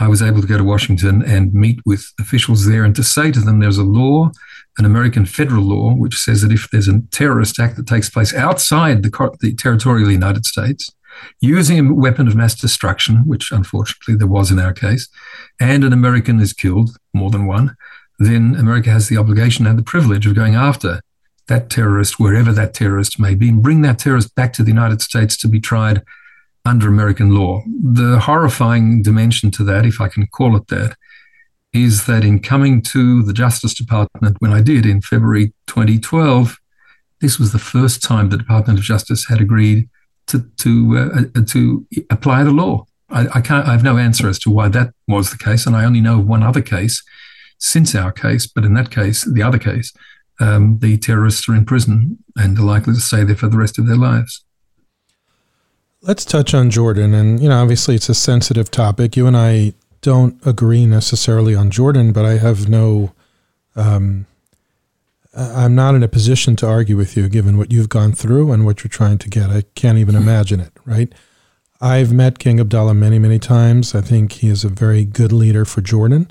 I 0.00 0.08
was 0.08 0.22
able 0.22 0.40
to 0.40 0.46
go 0.46 0.58
to 0.58 0.64
Washington 0.64 1.22
and 1.22 1.52
meet 1.52 1.80
with 1.84 2.06
officials 2.18 2.66
there 2.66 2.84
and 2.84 2.96
to 2.96 3.02
say 3.02 3.30
to 3.32 3.40
them 3.40 3.60
there's 3.60 3.78
a 3.78 3.84
law, 3.84 4.30
an 4.78 4.84
American 4.84 5.26
federal 5.26 5.64
law, 5.64 5.94
which 5.94 6.16
says 6.16 6.40
that 6.42 6.52
if 6.52 6.70
there's 6.70 6.88
a 6.88 7.00
terrorist 7.10 7.58
act 7.60 7.76
that 7.76 7.86
takes 7.86 8.08
place 8.08 8.34
outside 8.34 9.02
the, 9.02 9.36
the 9.40 9.54
territory 9.54 10.02
of 10.02 10.08
the 10.08 10.14
United 10.14 10.46
States, 10.46 10.90
using 11.40 11.78
a 11.78 11.94
weapon 11.94 12.28
of 12.28 12.34
mass 12.34 12.54
destruction, 12.54 13.26
which 13.26 13.50
unfortunately 13.52 14.16
there 14.16 14.26
was 14.26 14.50
in 14.50 14.58
our 14.58 14.72
case, 14.72 15.08
and 15.60 15.84
an 15.84 15.92
American 15.92 16.40
is 16.40 16.52
killed, 16.52 16.96
more 17.12 17.30
than 17.30 17.46
one, 17.46 17.76
then 18.18 18.56
America 18.56 18.90
has 18.90 19.08
the 19.08 19.16
obligation 19.16 19.66
and 19.66 19.78
the 19.78 19.82
privilege 19.82 20.26
of 20.26 20.34
going 20.34 20.54
after 20.54 21.00
that 21.46 21.70
terrorist, 21.70 22.20
wherever 22.20 22.52
that 22.52 22.74
terrorist 22.74 23.18
may 23.18 23.34
be, 23.34 23.48
and 23.48 23.62
bring 23.62 23.82
that 23.82 23.98
terrorist 23.98 24.34
back 24.34 24.52
to 24.52 24.62
the 24.62 24.70
United 24.70 25.00
States 25.00 25.36
to 25.36 25.48
be 25.48 25.60
tried 25.60 26.02
under 26.64 26.88
American 26.88 27.34
law. 27.34 27.62
The 27.66 28.20
horrifying 28.20 29.02
dimension 29.02 29.50
to 29.52 29.64
that, 29.64 29.86
if 29.86 30.00
I 30.00 30.08
can 30.08 30.26
call 30.26 30.56
it 30.56 30.66
that, 30.68 30.96
is 31.72 32.06
that 32.06 32.24
in 32.24 32.40
coming 32.40 32.82
to 32.82 33.22
the 33.22 33.32
Justice 33.32 33.74
Department 33.74 34.36
when 34.40 34.52
I 34.52 34.60
did 34.60 34.86
in 34.86 35.00
February 35.00 35.52
2012, 35.66 36.56
this 37.20 37.38
was 37.38 37.52
the 37.52 37.58
first 37.58 38.02
time 38.02 38.28
the 38.28 38.36
Department 38.36 38.78
of 38.78 38.84
Justice 38.84 39.26
had 39.26 39.40
agreed 39.40 39.88
to 40.28 40.48
to 40.58 40.98
uh, 41.36 41.42
to 41.46 41.86
apply 42.10 42.44
the 42.44 42.52
law. 42.52 42.86
I, 43.10 43.26
I, 43.34 43.40
can't. 43.40 43.66
I 43.66 43.72
have 43.72 43.82
no 43.82 43.96
answer 43.96 44.28
as 44.28 44.38
to 44.40 44.50
why 44.50 44.68
that 44.68 44.92
was 45.06 45.30
the 45.30 45.38
case, 45.38 45.66
and 45.66 45.74
I 45.74 45.84
only 45.84 46.00
know 46.00 46.20
of 46.20 46.26
one 46.26 46.42
other 46.42 46.60
case 46.60 47.02
since 47.58 47.94
our 47.94 48.12
case. 48.12 48.46
But 48.46 48.64
in 48.64 48.74
that 48.74 48.90
case, 48.90 49.24
the 49.24 49.42
other 49.42 49.58
case, 49.58 49.92
um, 50.40 50.78
the 50.80 50.98
terrorists 50.98 51.48
are 51.48 51.54
in 51.54 51.64
prison 51.64 52.18
and 52.36 52.58
are 52.58 52.62
likely 52.62 52.94
to 52.94 53.00
stay 53.00 53.24
there 53.24 53.36
for 53.36 53.48
the 53.48 53.56
rest 53.56 53.78
of 53.78 53.86
their 53.86 53.96
lives. 53.96 54.44
Let's 56.02 56.24
touch 56.24 56.54
on 56.54 56.70
Jordan, 56.70 57.14
and 57.14 57.40
you 57.40 57.48
know, 57.48 57.60
obviously, 57.60 57.94
it's 57.94 58.08
a 58.08 58.14
sensitive 58.14 58.70
topic. 58.70 59.16
You 59.16 59.26
and 59.26 59.36
I 59.36 59.72
don't 60.02 60.38
agree 60.46 60.86
necessarily 60.86 61.54
on 61.54 61.70
Jordan, 61.70 62.12
but 62.12 62.24
I 62.24 62.38
have 62.38 62.68
no. 62.68 63.12
Um, 63.74 64.26
I'm 65.34 65.74
not 65.74 65.94
in 65.94 66.02
a 66.02 66.08
position 66.08 66.56
to 66.56 66.66
argue 66.66 66.96
with 66.96 67.16
you, 67.16 67.28
given 67.28 67.58
what 67.58 67.72
you've 67.72 67.88
gone 67.88 68.12
through 68.12 68.50
and 68.52 68.64
what 68.64 68.82
you're 68.82 68.88
trying 68.88 69.18
to 69.18 69.28
get. 69.28 69.50
I 69.50 69.62
can't 69.74 69.98
even 69.98 70.14
imagine 70.14 70.60
it. 70.60 70.72
Right? 70.84 71.12
I've 71.80 72.12
met 72.12 72.38
King 72.38 72.58
Abdullah 72.58 72.94
many, 72.94 73.18
many 73.18 73.38
times. 73.38 73.94
I 73.94 74.00
think 74.00 74.32
he 74.32 74.48
is 74.48 74.64
a 74.64 74.68
very 74.68 75.04
good 75.04 75.32
leader 75.32 75.64
for 75.64 75.80
Jordan. 75.80 76.30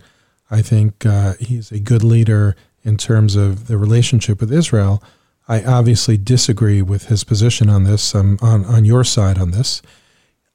I 0.49 0.61
think 0.61 1.05
uh, 1.05 1.33
he's 1.39 1.71
a 1.71 1.79
good 1.79 2.03
leader 2.03 2.55
in 2.83 2.97
terms 2.97 3.35
of 3.35 3.67
the 3.67 3.77
relationship 3.77 4.39
with 4.39 4.51
Israel. 4.51 5.03
I 5.47 5.63
obviously 5.63 6.17
disagree 6.17 6.81
with 6.81 7.05
his 7.05 7.23
position 7.23 7.69
on 7.69 7.83
this. 7.83 8.13
I'm 8.13 8.37
on, 8.41 8.65
on 8.65 8.85
your 8.85 9.03
side 9.03 9.37
on 9.37 9.51
this. 9.51 9.81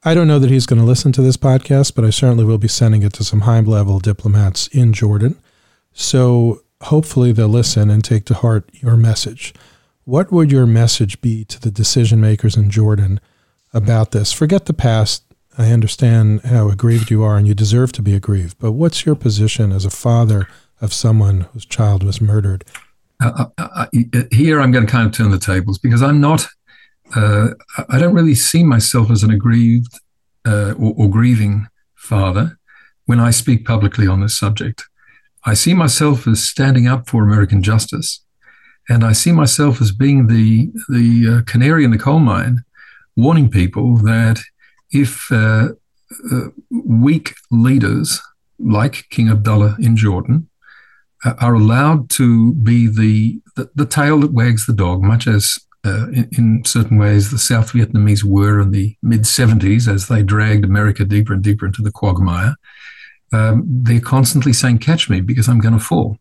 I 0.03 0.13
don't 0.13 0.27
know 0.27 0.39
that 0.39 0.49
he's 0.49 0.65
going 0.65 0.79
to 0.79 0.85
listen 0.85 1.11
to 1.13 1.21
this 1.21 1.37
podcast, 1.37 1.95
but 1.95 2.03
I 2.03 2.09
certainly 2.09 2.43
will 2.43 2.57
be 2.57 2.67
sending 2.67 3.03
it 3.03 3.13
to 3.13 3.23
some 3.23 3.41
high 3.41 3.61
level 3.61 3.99
diplomats 3.99 4.67
in 4.67 4.93
Jordan. 4.93 5.39
So 5.93 6.62
hopefully 6.85 7.31
they'll 7.31 7.47
listen 7.47 7.89
and 7.89 8.03
take 8.03 8.25
to 8.25 8.33
heart 8.33 8.69
your 8.73 8.97
message. 8.97 9.53
What 10.05 10.31
would 10.31 10.51
your 10.51 10.65
message 10.65 11.21
be 11.21 11.45
to 11.45 11.59
the 11.59 11.71
decision 11.71 12.19
makers 12.19 12.57
in 12.57 12.69
Jordan 12.69 13.19
about 13.73 14.11
this? 14.11 14.33
Forget 14.33 14.65
the 14.65 14.73
past. 14.73 15.23
I 15.57 15.71
understand 15.71 16.41
how 16.41 16.69
aggrieved 16.69 17.11
you 17.11 17.23
are 17.23 17.37
and 17.37 17.47
you 17.47 17.53
deserve 17.53 17.91
to 17.93 18.01
be 18.01 18.15
aggrieved, 18.15 18.57
but 18.59 18.71
what's 18.71 19.05
your 19.05 19.15
position 19.15 19.71
as 19.71 19.85
a 19.85 19.91
father 19.91 20.47
of 20.81 20.93
someone 20.93 21.41
whose 21.53 21.65
child 21.65 22.03
was 22.03 22.19
murdered? 22.19 22.65
Uh, 23.21 23.45
uh, 23.57 23.65
uh, 23.67 23.85
here 24.31 24.59
I'm 24.59 24.71
going 24.71 24.85
to 24.85 24.91
kind 24.91 25.05
of 25.07 25.13
turn 25.13 25.31
the 25.31 25.39
tables 25.39 25.77
because 25.77 26.01
I'm 26.01 26.19
not 26.19 26.47
uh, 27.15 27.49
I 27.89 27.99
don't 27.99 28.13
really 28.13 28.35
see 28.35 28.63
myself 28.63 29.11
as 29.11 29.23
an 29.23 29.31
aggrieved 29.31 29.99
uh, 30.45 30.73
or, 30.73 30.93
or, 30.97 31.09
grieving 31.09 31.67
father 31.95 32.57
when 33.05 33.19
I 33.19 33.29
speak 33.29 33.65
publicly 33.65 34.07
on 34.07 34.21
this 34.21 34.37
subject. 34.37 34.83
I 35.45 35.53
see 35.53 35.73
myself 35.73 36.27
as 36.27 36.47
standing 36.47 36.87
up 36.87 37.09
for 37.09 37.23
American 37.23 37.61
justice, 37.61 38.23
and 38.89 39.03
I 39.03 39.11
see 39.11 39.31
myself 39.31 39.81
as 39.81 39.91
being 39.91 40.27
the 40.27 40.71
the 40.89 41.37
uh, 41.37 41.51
canary 41.51 41.83
in 41.83 41.91
the 41.91 41.97
coal 41.97 42.19
mine, 42.19 42.63
warning 43.15 43.49
people 43.49 43.97
that 43.97 44.41
if 44.91 45.31
uh, 45.31 45.69
uh, 46.31 46.47
weak 46.71 47.33
leaders 47.51 48.21
like 48.59 49.05
King 49.09 49.29
Abdullah 49.29 49.75
in 49.79 49.97
Jordan 49.97 50.49
are 51.25 51.53
allowed 51.53 52.09
to 52.11 52.53
be 52.55 52.87
the, 52.87 53.41
the, 53.55 53.69
the 53.75 53.85
tail 53.85 54.19
that 54.19 54.33
wags 54.33 54.65
the 54.65 54.73
dog, 54.73 55.01
much 55.01 55.27
as 55.27 55.57
uh, 55.85 56.07
in, 56.09 56.29
in, 56.37 56.65
certain 56.65 56.97
ways 56.97 57.31
the 57.31 57.37
South 57.37 57.71
Vietnamese 57.71 58.23
were 58.23 58.59
in 58.59 58.71
the 58.71 58.95
mid 59.01 59.21
70s 59.21 59.87
as 59.87 60.07
they 60.07 60.23
dragged 60.23 60.65
America 60.65 61.03
deeper 61.05 61.33
and 61.33 61.43
deeper 61.43 61.65
into 61.65 61.81
the 61.81 61.91
quagmire. 61.91 62.55
Um, 63.33 63.63
they're 63.65 63.99
constantly 63.99 64.53
saying, 64.53 64.79
"Catch 64.79 65.09
me, 65.09 65.21
because 65.21 65.47
I'm 65.47 65.59
going 65.59 65.77
to 65.77 65.83
fall." 65.83 66.17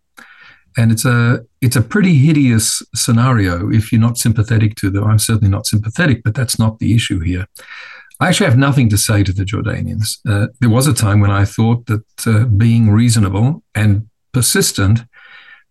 And 0.76 0.90
it's 0.90 1.04
a 1.04 1.40
it's 1.60 1.76
a 1.76 1.82
pretty 1.82 2.14
hideous 2.14 2.82
scenario 2.94 3.70
if 3.70 3.92
you're 3.92 4.00
not 4.00 4.18
sympathetic 4.18 4.74
to 4.76 4.90
them. 4.90 5.04
I'm 5.04 5.18
certainly 5.18 5.50
not 5.50 5.66
sympathetic, 5.66 6.22
but 6.24 6.34
that's 6.34 6.58
not 6.58 6.78
the 6.78 6.94
issue 6.94 7.20
here. 7.20 7.46
I 8.20 8.28
actually 8.28 8.46
have 8.46 8.58
nothing 8.58 8.88
to 8.90 8.96
say 8.96 9.24
to 9.24 9.32
the 9.32 9.44
Jordanians. 9.44 10.18
Uh, 10.28 10.46
there 10.60 10.70
was 10.70 10.86
a 10.86 10.94
time 10.94 11.20
when 11.20 11.30
I 11.30 11.44
thought 11.44 11.86
that 11.86 12.04
uh, 12.26 12.44
being 12.44 12.90
reasonable 12.90 13.62
and 13.74 14.08
persistent 14.32 15.04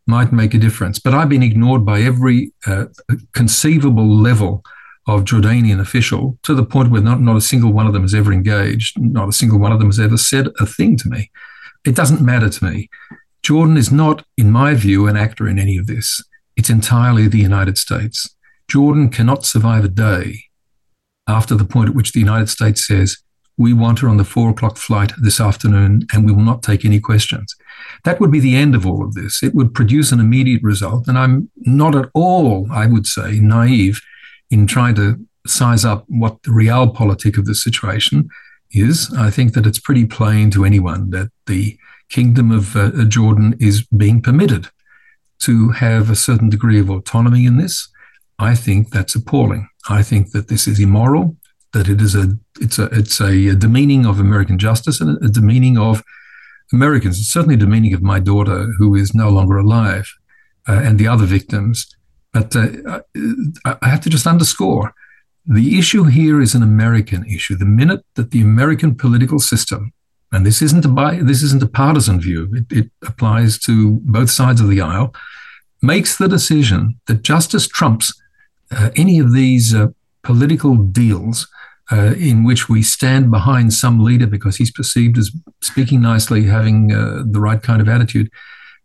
might 0.06 0.34
make 0.34 0.54
a 0.54 0.58
difference. 0.58 1.00
But 1.00 1.14
I've 1.14 1.30
been 1.30 1.44
ignored 1.44 1.86
by 1.86 2.02
every 2.02 2.54
uh, 2.68 2.86
conceivable 3.34 4.10
level 4.10 4.64
of 5.08 5.26
Jordanian 5.26 5.80
official 5.80 6.38
to 6.44 6.54
the 6.54 6.66
point 6.66 6.92
where 6.92 7.02
not, 7.02 7.22
not 7.22 7.38
a 7.38 7.42
single 7.42 7.74
one 7.74 7.88
of 7.88 7.94
them 7.94 8.04
has 8.04 8.14
ever 8.14 8.32
engaged, 8.32 9.00
not 9.00 9.30
a 9.30 9.34
single 9.34 9.60
one 9.60 9.72
of 9.72 9.80
them 9.80 9.88
has 9.88 10.00
ever 10.00 10.18
said 10.18 10.50
a 10.60 10.66
thing 10.66 10.98
to 10.98 11.10
me. 11.10 11.32
It 11.86 11.96
doesn't 11.96 12.22
matter 12.22 12.50
to 12.50 12.64
me. 12.64 12.90
Jordan 13.44 13.78
is 13.78 13.92
not, 13.92 14.24
in 14.38 14.52
my 14.52 14.76
view, 14.76 15.08
an 15.08 15.18
actor 15.18 15.48
in 15.48 15.58
any 15.58 15.78
of 15.78 15.88
this. 15.88 16.24
It's 16.56 16.70
entirely 16.70 17.28
the 17.28 17.40
United 17.40 17.78
States. 17.78 18.36
Jordan 18.68 19.10
cannot 19.10 19.46
survive 19.46 19.84
a 19.84 19.90
day 19.90 20.44
after 21.28 21.56
the 21.56 21.66
point 21.66 21.90
at 21.90 21.96
which 21.96 22.12
the 22.12 22.20
United 22.20 22.50
States 22.50 22.86
says, 22.86 23.18
we 23.58 23.74
want 23.74 24.00
her 24.00 24.10
on 24.10 24.18
the 24.18 24.24
four 24.24 24.50
o'clock 24.50 24.78
flight 24.78 25.12
this 25.22 25.40
afternoon 25.40 26.08
and 26.14 26.26
we 26.26 26.32
will 26.32 26.44
not 26.44 26.64
take 26.64 26.86
any 26.86 27.00
questions. 27.00 27.56
That 28.06 28.20
would 28.20 28.32
be 28.32 28.40
the 28.40 28.56
end 28.56 28.76
of 28.76 28.86
all 28.86 29.04
of 29.04 29.14
this. 29.14 29.44
It 29.44 29.54
would 29.54 29.74
produce 29.74 30.12
an 30.12 30.20
immediate 30.20 30.64
result. 30.64 31.08
And 31.08 31.18
I'm 31.18 31.50
not 31.58 31.96
at 31.96 32.10
all, 32.14 32.68
I 32.72 32.88
would 32.88 33.06
say, 33.06 33.40
naive 33.40 34.02
in 34.52 34.68
trying 34.68 34.96
to 34.96 35.26
size 35.48 35.84
up 35.84 36.06
what 36.08 36.44
the 36.44 36.52
realpolitik 36.52 37.38
of 37.38 37.46
the 37.46 37.56
situation 37.56 38.30
is. 38.72 39.12
I 39.18 39.32
think 39.32 39.54
that 39.54 39.66
it's 39.66 39.80
pretty 39.80 40.06
plain 40.06 40.52
to 40.52 40.66
anyone 40.66 41.10
that 41.10 41.32
the 41.48 41.78
kingdom 42.10 42.52
of 42.52 42.76
uh, 42.76 43.06
Jordan 43.06 43.56
is 43.60 43.84
being 43.88 44.22
permitted 44.22 44.68
to 45.40 45.70
have 45.70 46.10
a 46.10 46.16
certain 46.16 46.50
degree 46.50 46.80
of 46.80 46.90
autonomy 46.90 47.46
in 47.46 47.58
this. 47.58 47.90
I 48.38 48.54
think 48.54 48.92
that's 48.92 49.16
appalling. 49.16 49.68
I 49.90 50.04
think 50.04 50.32
that 50.32 50.48
this 50.48 50.68
is 50.68 50.80
immoral 50.80 51.38
that 51.74 51.88
it 51.88 52.02
is 52.02 52.16
a 52.16 52.38
it's 52.60 52.78
a 52.80 52.86
it's 52.86 53.20
a, 53.22 53.56
demeaning 53.56 54.06
of 54.06 54.20
American 54.20 54.58
justice 54.58 55.00
and 55.02 55.18
a, 55.24 55.30
demeaning 55.30 55.78
of 55.78 56.04
Americans. 56.74 57.20
It's 57.20 57.32
certainly 57.32 57.56
demeaning 57.56 57.94
of 57.94 58.02
my 58.02 58.20
daughter, 58.20 58.68
who 58.78 58.96
is 58.96 59.14
no 59.14 59.30
longer 59.30 59.58
alive, 59.58 60.14
uh, 60.68 60.82
and 60.84 61.00
the 61.00 61.08
other 61.08 61.26
victims. 61.26 61.88
But 62.34 62.56
uh, 62.56 63.02
I 63.66 63.90
have 63.90 64.02
to 64.02 64.10
just 64.10 64.28
underscore 64.28 64.94
the 65.46 65.78
issue 65.78 66.04
here 66.04 66.40
is 66.42 66.54
an 66.54 66.64
American 66.64 67.26
issue. 67.26 67.56
The 67.56 67.66
minute 67.66 68.06
that 68.16 68.32
the 68.32 68.42
American 68.42 68.96
political 68.96 69.40
system, 69.40 69.92
and 70.32 70.46
this 70.46 70.62
isn't 70.62 70.86
a 70.86 70.90
bi- 70.90 71.22
this 71.22 71.42
isn't 71.44 71.64
a 71.64 71.68
partisan 71.68 72.22
view, 72.22 72.50
it, 72.54 72.66
it 72.78 72.92
applies 73.06 73.58
to 73.60 74.00
both 74.04 74.30
sides 74.30 74.62
of 74.62 74.70
the 74.70 74.82
aisle, 74.82 75.14
makes 75.82 76.18
the 76.18 76.28
decision 76.28 77.00
that 77.08 77.24
justice 77.24 77.68
trumps 77.68 78.14
uh, 78.72 78.92
any 78.96 79.20
of 79.20 79.34
these 79.34 79.74
uh, 79.74 79.88
political 80.24 80.76
deals 80.76 81.48
uh, 81.92 82.14
in 82.18 82.44
which 82.44 82.70
we 82.70 82.82
stand 82.82 83.32
behind 83.32 83.74
some 83.74 84.00
leader 84.00 84.28
because 84.28 84.56
he's 84.56 84.72
perceived 84.72 85.18
as 85.18 85.32
speaking 85.62 86.02
nicely, 86.02 86.44
having 86.44 86.94
uh, 86.94 87.24
the 87.26 87.42
right 87.42 87.62
kind 87.62 87.82
of 87.82 87.90
attitude. 87.90 88.30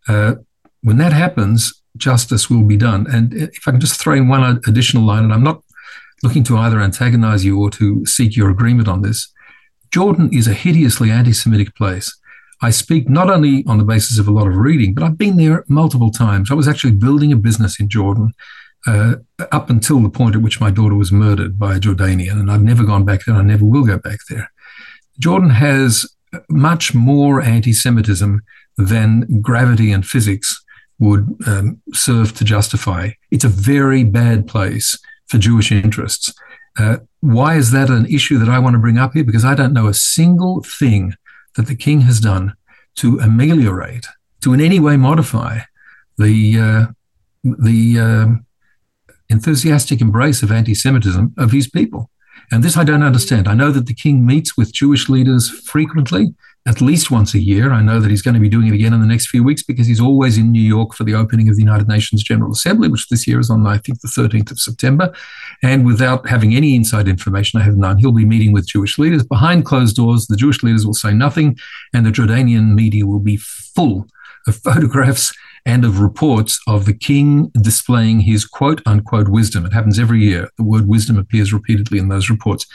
Uh, 0.09 0.35
when 0.83 0.97
that 0.97 1.13
happens, 1.13 1.83
justice 1.97 2.49
will 2.51 2.63
be 2.63 2.77
done. 2.77 3.07
And 3.09 3.35
if 3.35 3.67
I 3.67 3.73
can 3.73 3.81
just 3.81 4.01
throw 4.01 4.15
in 4.15 4.29
one 4.29 4.61
additional 4.67 5.05
line, 5.05 5.25
and 5.25 5.33
I'm 5.33 5.43
not 5.43 5.63
looking 6.23 6.45
to 6.45 6.57
either 6.57 6.81
antagonize 6.81 7.45
you 7.45 7.61
or 7.61 7.71
to 7.71 8.05
seek 8.07 8.37
your 8.37 8.51
agreement 8.51 8.89
on 8.89 9.03
this, 9.03 9.33
Jordan 9.91 10.31
is 10.33 10.49
a 10.49 10.55
hideously 10.55 11.11
anti 11.11 11.33
Semitic 11.33 11.75
place. 11.75 12.15
I 12.63 12.71
speak 12.71 13.09
not 13.09 13.29
only 13.29 13.65
on 13.67 13.79
the 13.79 13.85
basis 13.85 14.19
of 14.19 14.29
a 14.29 14.33
lot 14.33 14.47
of 14.47 14.57
reading, 14.57 14.95
but 14.95 15.05
I've 15.05 15.19
been 15.19 15.37
there 15.37 15.65
multiple 15.69 16.11
times. 16.11 16.51
I 16.51 16.55
was 16.55 16.67
actually 16.67 16.93
building 16.93 17.33
a 17.33 17.37
business 17.37 17.79
in 17.79 17.89
Jordan 17.89 18.33
uh, 18.87 19.17
up 19.53 19.69
until 19.69 20.01
the 20.01 20.09
point 20.09 20.37
at 20.37 20.43
which 20.43 20.61
my 20.61 20.71
daughter 20.71 20.95
was 20.95 21.13
murdered 21.13 21.59
by 21.59 21.77
a 21.77 21.81
Jordanian, 21.81 22.41
and 22.41 22.51
I've 22.51 22.63
never 22.63 22.85
gone 22.85 23.05
back 23.05 23.25
there, 23.25 23.35
and 23.35 23.43
I 23.43 23.53
never 23.53 23.65
will 23.65 23.85
go 23.85 23.99
back 23.99 24.21
there. 24.29 24.51
Jordan 25.19 25.51
has 25.51 26.07
much 26.49 26.95
more 26.95 27.41
anti 27.41 27.73
Semitism 27.73 28.43
than 28.77 29.41
gravity 29.41 29.93
and 29.93 30.07
physics 30.07 30.63
would 30.99 31.37
um, 31.47 31.81
serve 31.93 32.35
to 32.37 32.45
justify. 32.45 33.11
It's 33.31 33.45
a 33.45 33.49
very 33.49 34.05
bad 34.05 34.47
place 34.47 34.99
for 35.27 35.39
Jewish 35.39 35.71
interests. 35.71 36.33
Uh, 36.79 36.99
why 37.21 37.57
is 37.57 37.71
that 37.73 37.91
an 37.91 38.07
issue 38.07 38.39
that 38.39 38.49
I 38.49 38.59
want 38.59 38.75
to 38.75 38.81
bring 38.81 38.99
up 38.99 39.13
here? 39.15 39.25
Because 39.25 39.45
I 39.45 39.55
don't 39.55 39.73
know 39.73 39.89
a 39.89 39.95
single 39.95 40.63
thing 40.63 41.15
that 41.57 41.67
the 41.67 41.77
king 41.77 42.03
has 42.03 42.21
done 42.21 42.55
to 42.97 43.19
ameliorate, 43.19 44.07
to 44.43 44.53
in 44.53 44.61
any 44.61 44.79
way 44.79 44.97
modify 44.97 45.61
the 46.19 46.59
uh, 46.59 46.87
the 47.43 47.99
um, 47.99 48.47
enthusiastic 49.29 50.01
embrace 50.01 50.43
of 50.43 50.53
anti 50.53 50.75
Semitism 50.75 51.35
of 51.37 51.53
his 51.53 51.69
people. 51.69 52.11
And 52.51 52.63
this 52.63 52.77
I 52.77 52.85
don't 52.85 53.03
understand. 53.03 53.49
I 53.49 53.55
know 53.55 53.73
that 53.73 53.87
the 53.87 53.95
king 53.95 54.25
meets 54.25 54.57
with 54.57 54.73
Jewish 54.73 55.09
leaders 55.09 55.49
frequently 55.49 56.35
at 56.67 56.81
least 56.81 57.11
once 57.11 57.33
a 57.35 57.39
year. 57.39 57.73
I 57.73 57.81
know 57.81 58.01
that 58.01 58.11
he's 58.11 58.23
going 58.23 58.35
to 58.35 58.41
be 58.41 58.49
doing 58.49 58.67
it 58.67 58.75
again 58.75 58.93
in 58.93 59.01
the 59.01 59.07
next 59.07 59.29
few 59.29 59.45
weeks 59.45 59.63
because 59.63 59.87
he's 59.87 60.01
always 60.01 60.37
in 60.37 60.51
New 60.51 60.63
York 60.63 60.95
for 60.95 61.05
the 61.05 61.15
opening 61.15 61.49
of 61.49 61.55
the 61.55 61.63
United 61.63 61.87
Nations 61.87 62.25
General 62.25 62.51
Assembly, 62.51 62.89
which 62.89 63.09
this 63.09 63.27
year 63.27 63.39
is 63.39 63.51
on, 63.51 63.67
I 63.67 63.79
think, 63.79 64.01
the 64.01 64.09
13th 64.09 64.51
of 64.51 64.59
September. 64.59 65.15
And 65.63 65.87
without 65.87 66.29
having 66.29 66.55
any 66.55 66.75
inside 66.75 67.07
information, 67.07 67.61
I 67.61 67.65
have 67.65 67.77
none, 67.77 67.99
he'll 67.99 68.13
be 68.13 68.27
meeting 68.27 68.53
with 68.53 68.69
Jewish 68.69 68.99
leaders. 68.99 69.25
Behind 69.25 69.65
closed 69.65 69.97
doors, 69.97 70.27
the 70.27 70.37
Jewish 70.37 70.63
leaders 70.63 70.85
will 70.85 70.95
say 70.95 71.13
nothing, 71.13 71.57
and 71.95 72.05
the 72.05 72.11
Jordanian 72.11 72.75
media 72.75 73.07
will 73.07 73.21
be 73.21 73.37
full 73.37 74.07
of 74.47 74.57
photographs 74.65 75.33
and 75.65 75.85
of 75.85 76.01
reports 76.01 76.61
of 76.69 76.85
the 76.85 76.95
king 76.95 77.51
displaying 77.61 78.21
his 78.21 78.45
quote 78.45 78.81
unquote 78.87 79.29
wisdom. 79.29 79.67
It 79.67 79.73
happens 79.73 79.99
every 79.99 80.21
year. 80.21 80.49
The 80.57 80.65
word 80.65 80.87
wisdom 80.87 81.19
appears 81.19 81.53
repeatedly 81.53 81.99
in 81.99 82.09
those 82.09 82.31
reports. 82.31 82.67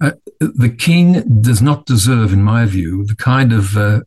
Uh, 0.00 0.12
the 0.40 0.74
king 0.76 1.40
does 1.42 1.60
not 1.60 1.84
deserve, 1.86 2.32
in 2.32 2.42
my 2.42 2.64
view, 2.64 3.04
the 3.04 3.16
kind 3.16 3.52
of 3.52 3.76
uh, 3.76 4.00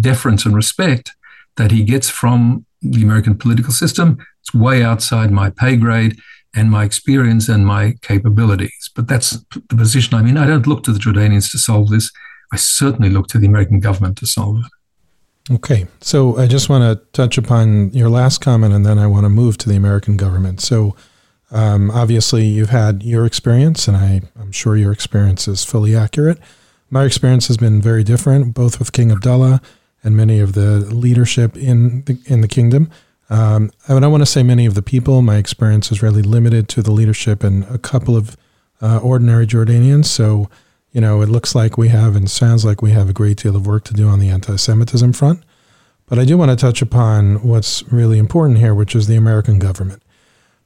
deference 0.00 0.44
and 0.44 0.54
respect 0.54 1.14
that 1.56 1.70
he 1.70 1.82
gets 1.82 2.10
from 2.10 2.66
the 2.82 3.02
American 3.02 3.36
political 3.36 3.72
system. 3.72 4.18
It's 4.40 4.54
way 4.54 4.82
outside 4.82 5.30
my 5.30 5.50
pay 5.50 5.76
grade 5.76 6.18
and 6.54 6.70
my 6.70 6.84
experience 6.84 7.48
and 7.48 7.66
my 7.66 7.94
capabilities. 8.02 8.90
But 8.94 9.08
that's 9.08 9.38
the 9.68 9.76
position 9.76 10.14
I'm 10.14 10.26
in. 10.26 10.36
I 10.36 10.46
don't 10.46 10.66
look 10.66 10.82
to 10.84 10.92
the 10.92 10.98
Jordanians 10.98 11.50
to 11.52 11.58
solve 11.58 11.88
this. 11.90 12.10
I 12.52 12.56
certainly 12.56 13.10
look 13.10 13.28
to 13.28 13.38
the 13.38 13.46
American 13.46 13.80
government 13.80 14.16
to 14.18 14.26
solve 14.26 14.60
it. 14.60 15.54
Okay. 15.54 15.86
So 16.00 16.38
I 16.38 16.46
just 16.46 16.68
want 16.68 16.82
to 16.82 17.04
touch 17.12 17.38
upon 17.38 17.90
your 17.90 18.10
last 18.10 18.40
comment 18.40 18.74
and 18.74 18.84
then 18.84 18.98
I 18.98 19.06
want 19.06 19.24
to 19.24 19.30
move 19.30 19.56
to 19.58 19.68
the 19.68 19.76
American 19.76 20.16
government. 20.16 20.60
So 20.60 20.94
um, 21.50 21.90
obviously, 21.90 22.46
you've 22.46 22.70
had 22.70 23.02
your 23.02 23.24
experience, 23.24 23.88
and 23.88 23.96
I, 23.96 24.22
I'm 24.38 24.52
sure 24.52 24.76
your 24.76 24.92
experience 24.92 25.48
is 25.48 25.64
fully 25.64 25.96
accurate. 25.96 26.38
My 26.90 27.04
experience 27.04 27.48
has 27.48 27.56
been 27.56 27.80
very 27.80 28.04
different, 28.04 28.54
both 28.54 28.78
with 28.78 28.92
King 28.92 29.10
Abdullah 29.10 29.60
and 30.02 30.16
many 30.16 30.40
of 30.40 30.52
the 30.52 30.78
leadership 30.94 31.56
in 31.56 32.02
the, 32.04 32.18
in 32.26 32.40
the 32.40 32.48
kingdom. 32.48 32.90
Um, 33.30 33.70
I 33.88 33.98
don't 33.98 34.10
want 34.10 34.22
to 34.22 34.26
say 34.26 34.42
many 34.42 34.64
of 34.66 34.74
the 34.74 34.82
people. 34.82 35.20
My 35.22 35.36
experience 35.36 35.90
is 35.92 36.02
really 36.02 36.22
limited 36.22 36.68
to 36.70 36.82
the 36.82 36.92
leadership 36.92 37.44
and 37.44 37.64
a 37.64 37.78
couple 37.78 38.16
of 38.16 38.36
uh, 38.80 38.98
ordinary 38.98 39.46
Jordanians. 39.46 40.06
So, 40.06 40.48
you 40.92 41.00
know, 41.00 41.20
it 41.20 41.28
looks 41.28 41.54
like 41.54 41.76
we 41.76 41.88
have 41.88 42.16
and 42.16 42.30
sounds 42.30 42.64
like 42.64 42.80
we 42.80 42.92
have 42.92 43.10
a 43.10 43.12
great 43.12 43.38
deal 43.38 43.56
of 43.56 43.66
work 43.66 43.84
to 43.84 43.94
do 43.94 44.08
on 44.08 44.18
the 44.18 44.30
anti 44.30 44.56
Semitism 44.56 45.12
front. 45.12 45.42
But 46.06 46.18
I 46.18 46.24
do 46.24 46.38
want 46.38 46.50
to 46.50 46.56
touch 46.56 46.80
upon 46.80 47.42
what's 47.42 47.82
really 47.92 48.18
important 48.18 48.58
here, 48.58 48.74
which 48.74 48.94
is 48.94 49.08
the 49.08 49.16
American 49.16 49.58
government. 49.58 50.02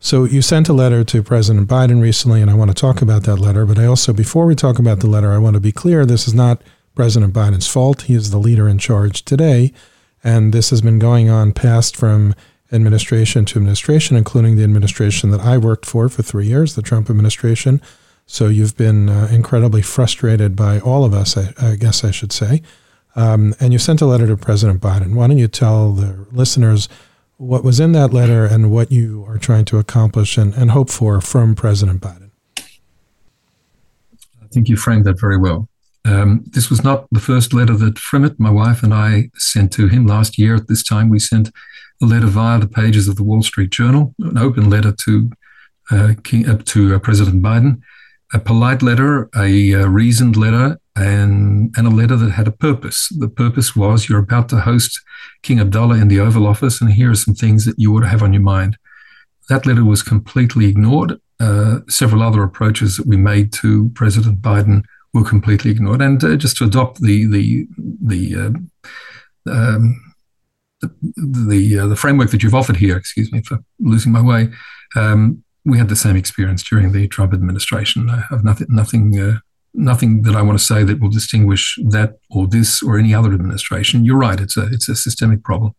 So 0.04 0.24
you 0.24 0.42
sent 0.42 0.68
a 0.68 0.72
letter 0.72 1.04
to 1.04 1.22
President 1.22 1.68
Biden 1.68 2.02
recently, 2.02 2.42
and 2.42 2.50
I 2.50 2.54
want 2.54 2.72
to 2.72 2.74
talk 2.74 3.00
about 3.00 3.22
that 3.22 3.36
letter. 3.36 3.64
But 3.64 3.78
I 3.78 3.84
also, 3.84 4.12
before 4.12 4.46
we 4.46 4.56
talk 4.56 4.80
about 4.80 4.98
the 4.98 5.06
letter, 5.06 5.32
I 5.32 5.38
want 5.38 5.54
to 5.54 5.60
be 5.60 5.70
clear 5.70 6.04
this 6.04 6.26
is 6.26 6.34
not 6.34 6.60
President 6.96 7.32
Biden's 7.32 7.68
fault. 7.68 8.02
He 8.02 8.14
is 8.14 8.32
the 8.32 8.38
leader 8.38 8.68
in 8.68 8.78
charge 8.78 9.24
today. 9.24 9.72
And 10.24 10.52
this 10.52 10.70
has 10.70 10.82
been 10.82 10.98
going 10.98 11.30
on 11.30 11.52
past 11.52 11.96
from 11.96 12.34
administration 12.72 13.44
to 13.44 13.60
administration, 13.60 14.16
including 14.16 14.56
the 14.56 14.64
administration 14.64 15.30
that 15.30 15.40
I 15.40 15.56
worked 15.56 15.86
for 15.86 16.08
for 16.08 16.22
three 16.22 16.48
years, 16.48 16.74
the 16.74 16.82
Trump 16.82 17.08
administration. 17.08 17.80
So 18.26 18.48
you've 18.48 18.76
been 18.76 19.08
uh, 19.08 19.28
incredibly 19.30 19.82
frustrated 19.82 20.56
by 20.56 20.80
all 20.80 21.04
of 21.04 21.14
us, 21.14 21.36
I, 21.36 21.54
I 21.62 21.76
guess 21.76 22.02
I 22.02 22.10
should 22.10 22.32
say. 22.32 22.60
Um, 23.14 23.54
and 23.60 23.72
you 23.72 23.78
sent 23.78 24.00
a 24.00 24.06
letter 24.06 24.26
to 24.26 24.36
President 24.36 24.80
Biden. 24.80 25.14
Why 25.14 25.28
don't 25.28 25.38
you 25.38 25.46
tell 25.46 25.92
the 25.92 26.26
listeners 26.32 26.88
what 27.42 27.64
was 27.64 27.80
in 27.80 27.90
that 27.90 28.14
letter 28.14 28.44
and 28.44 28.70
what 28.70 28.92
you 28.92 29.24
are 29.26 29.36
trying 29.36 29.64
to 29.64 29.76
accomplish 29.76 30.38
and, 30.38 30.54
and 30.54 30.70
hope 30.70 30.88
for 30.88 31.20
from 31.20 31.56
President 31.56 32.00
Biden. 32.00 32.30
I 34.40 34.46
think 34.52 34.68
you 34.68 34.76
framed 34.76 35.04
that 35.06 35.18
very 35.18 35.36
well. 35.36 35.68
Um, 36.04 36.44
this 36.46 36.70
was 36.70 36.84
not 36.84 37.08
the 37.10 37.18
first 37.18 37.52
letter 37.52 37.74
that 37.74 37.94
Frimet, 37.94 38.38
my 38.38 38.50
wife, 38.50 38.84
and 38.84 38.94
I 38.94 39.30
sent 39.34 39.72
to 39.72 39.88
him 39.88 40.06
last 40.06 40.38
year. 40.38 40.54
At 40.54 40.68
this 40.68 40.84
time, 40.84 41.08
we 41.08 41.18
sent 41.18 41.50
a 42.00 42.06
letter 42.06 42.26
via 42.26 42.60
the 42.60 42.68
pages 42.68 43.08
of 43.08 43.16
the 43.16 43.24
Wall 43.24 43.42
Street 43.42 43.70
Journal, 43.70 44.14
an 44.20 44.38
open 44.38 44.70
letter 44.70 44.92
to 44.92 45.30
uh, 45.90 46.14
King, 46.22 46.48
uh, 46.48 46.58
to 46.66 46.94
uh, 46.94 46.98
President 47.00 47.42
Biden, 47.42 47.80
a 48.32 48.38
polite 48.38 48.82
letter, 48.82 49.28
a 49.36 49.74
uh, 49.74 49.86
reasoned 49.86 50.36
letter, 50.36 50.78
and, 50.94 51.74
and 51.76 51.86
a 51.86 51.90
letter 51.90 52.16
that 52.16 52.32
had 52.32 52.48
a 52.48 52.52
purpose. 52.52 53.08
The 53.18 53.28
purpose 53.28 53.74
was 53.74 54.08
you're 54.08 54.18
about 54.18 54.48
to 54.50 54.60
host 54.60 55.00
King 55.42 55.60
Abdullah 55.60 55.96
in 55.96 56.08
the 56.08 56.20
Oval 56.20 56.46
Office, 56.46 56.80
and 56.80 56.92
here 56.92 57.10
are 57.10 57.16
some 57.16 57.34
things 57.34 57.64
that 57.64 57.78
you 57.78 57.96
ought 57.96 58.00
to 58.00 58.08
have 58.08 58.22
on 58.22 58.32
your 58.32 58.42
mind. 58.42 58.76
That 59.48 59.66
letter 59.66 59.84
was 59.84 60.02
completely 60.02 60.66
ignored. 60.66 61.20
Uh, 61.40 61.80
several 61.88 62.22
other 62.22 62.42
approaches 62.42 62.96
that 62.96 63.06
we 63.06 63.16
made 63.16 63.52
to 63.54 63.90
President 63.94 64.40
Biden 64.40 64.82
were 65.12 65.24
completely 65.24 65.70
ignored. 65.70 66.00
And 66.00 66.22
uh, 66.22 66.36
just 66.36 66.56
to 66.58 66.64
adopt 66.64 67.00
the 67.00 67.26
the 67.26 67.66
the 68.00 68.36
uh, 68.36 69.50
um, 69.50 70.14
the 70.80 70.90
the, 71.16 71.78
uh, 71.80 71.86
the, 71.86 71.96
framework 71.96 72.30
that 72.30 72.42
you've 72.42 72.54
offered 72.54 72.76
here, 72.76 72.96
excuse 72.96 73.32
me 73.32 73.42
for 73.42 73.58
losing 73.80 74.12
my 74.12 74.22
way. 74.22 74.50
Um, 74.96 75.42
we 75.64 75.78
had 75.78 75.88
the 75.88 75.96
same 75.96 76.16
experience 76.16 76.62
during 76.62 76.92
the 76.92 77.08
Trump 77.08 77.32
administration. 77.32 78.10
I 78.10 78.24
have 78.30 78.44
nothing 78.44 78.66
nothing 78.70 79.18
uh, 79.18 79.38
nothing 79.74 80.22
that 80.22 80.34
I 80.34 80.42
want 80.42 80.58
to 80.58 80.64
say 80.64 80.84
that 80.84 81.00
will 81.00 81.10
distinguish 81.10 81.78
that 81.88 82.18
or 82.30 82.46
this 82.46 82.82
or 82.82 82.98
any 82.98 83.14
other 83.14 83.32
administration. 83.32 84.04
You're 84.04 84.18
right; 84.18 84.40
it's 84.40 84.56
a 84.56 84.66
it's 84.66 84.88
a 84.88 84.96
systemic 84.96 85.42
problem. 85.42 85.74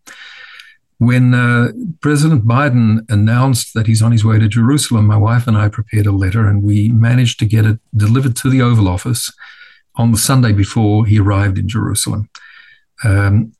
When 0.97 1.33
uh, 1.33 1.71
President 2.01 2.47
Biden 2.47 3.09
announced 3.09 3.73
that 3.73 3.87
he's 3.87 4.01
on 4.01 4.11
his 4.11 4.23
way 4.23 4.39
to 4.39 4.47
Jerusalem, 4.47 5.07
my 5.07 5.17
wife 5.17 5.47
and 5.47 5.57
I 5.57 5.67
prepared 5.67 6.05
a 6.05 6.11
letter, 6.11 6.47
and 6.47 6.63
we 6.63 6.89
managed 6.89 7.39
to 7.39 7.45
get 7.45 7.65
it 7.65 7.79
delivered 7.95 8.35
to 8.37 8.49
the 8.49 8.61
Oval 8.61 8.87
Office 8.87 9.31
on 9.95 10.11
the 10.11 10.17
Sunday 10.17 10.53
before 10.53 11.05
he 11.05 11.19
arrived 11.19 11.57
in 11.57 11.67
Jerusalem. 11.67 12.29
Um, 13.03 13.53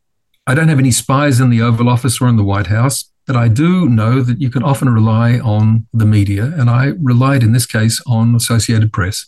I 0.47 0.53
don't 0.53 0.69
have 0.69 0.79
any 0.79 0.91
spies 0.91 1.39
in 1.39 1.49
the 1.49 1.61
Oval 1.61 1.89
Office 1.89 2.21
or 2.21 2.27
in 2.27 2.37
the 2.37 2.43
White 2.43 2.67
House, 2.67 3.09
but 3.25 3.35
I 3.35 3.47
do 3.47 3.87
know 3.87 4.21
that 4.21 4.41
you 4.41 4.49
can 4.49 4.63
often 4.63 4.89
rely 4.89 5.39
on 5.39 5.87
the 5.93 6.05
media, 6.05 6.45
and 6.45 6.69
I 6.69 6.93
relied 7.01 7.43
in 7.43 7.51
this 7.51 7.65
case 7.65 8.01
on 8.07 8.35
Associated 8.35 8.91
Press 8.91 9.25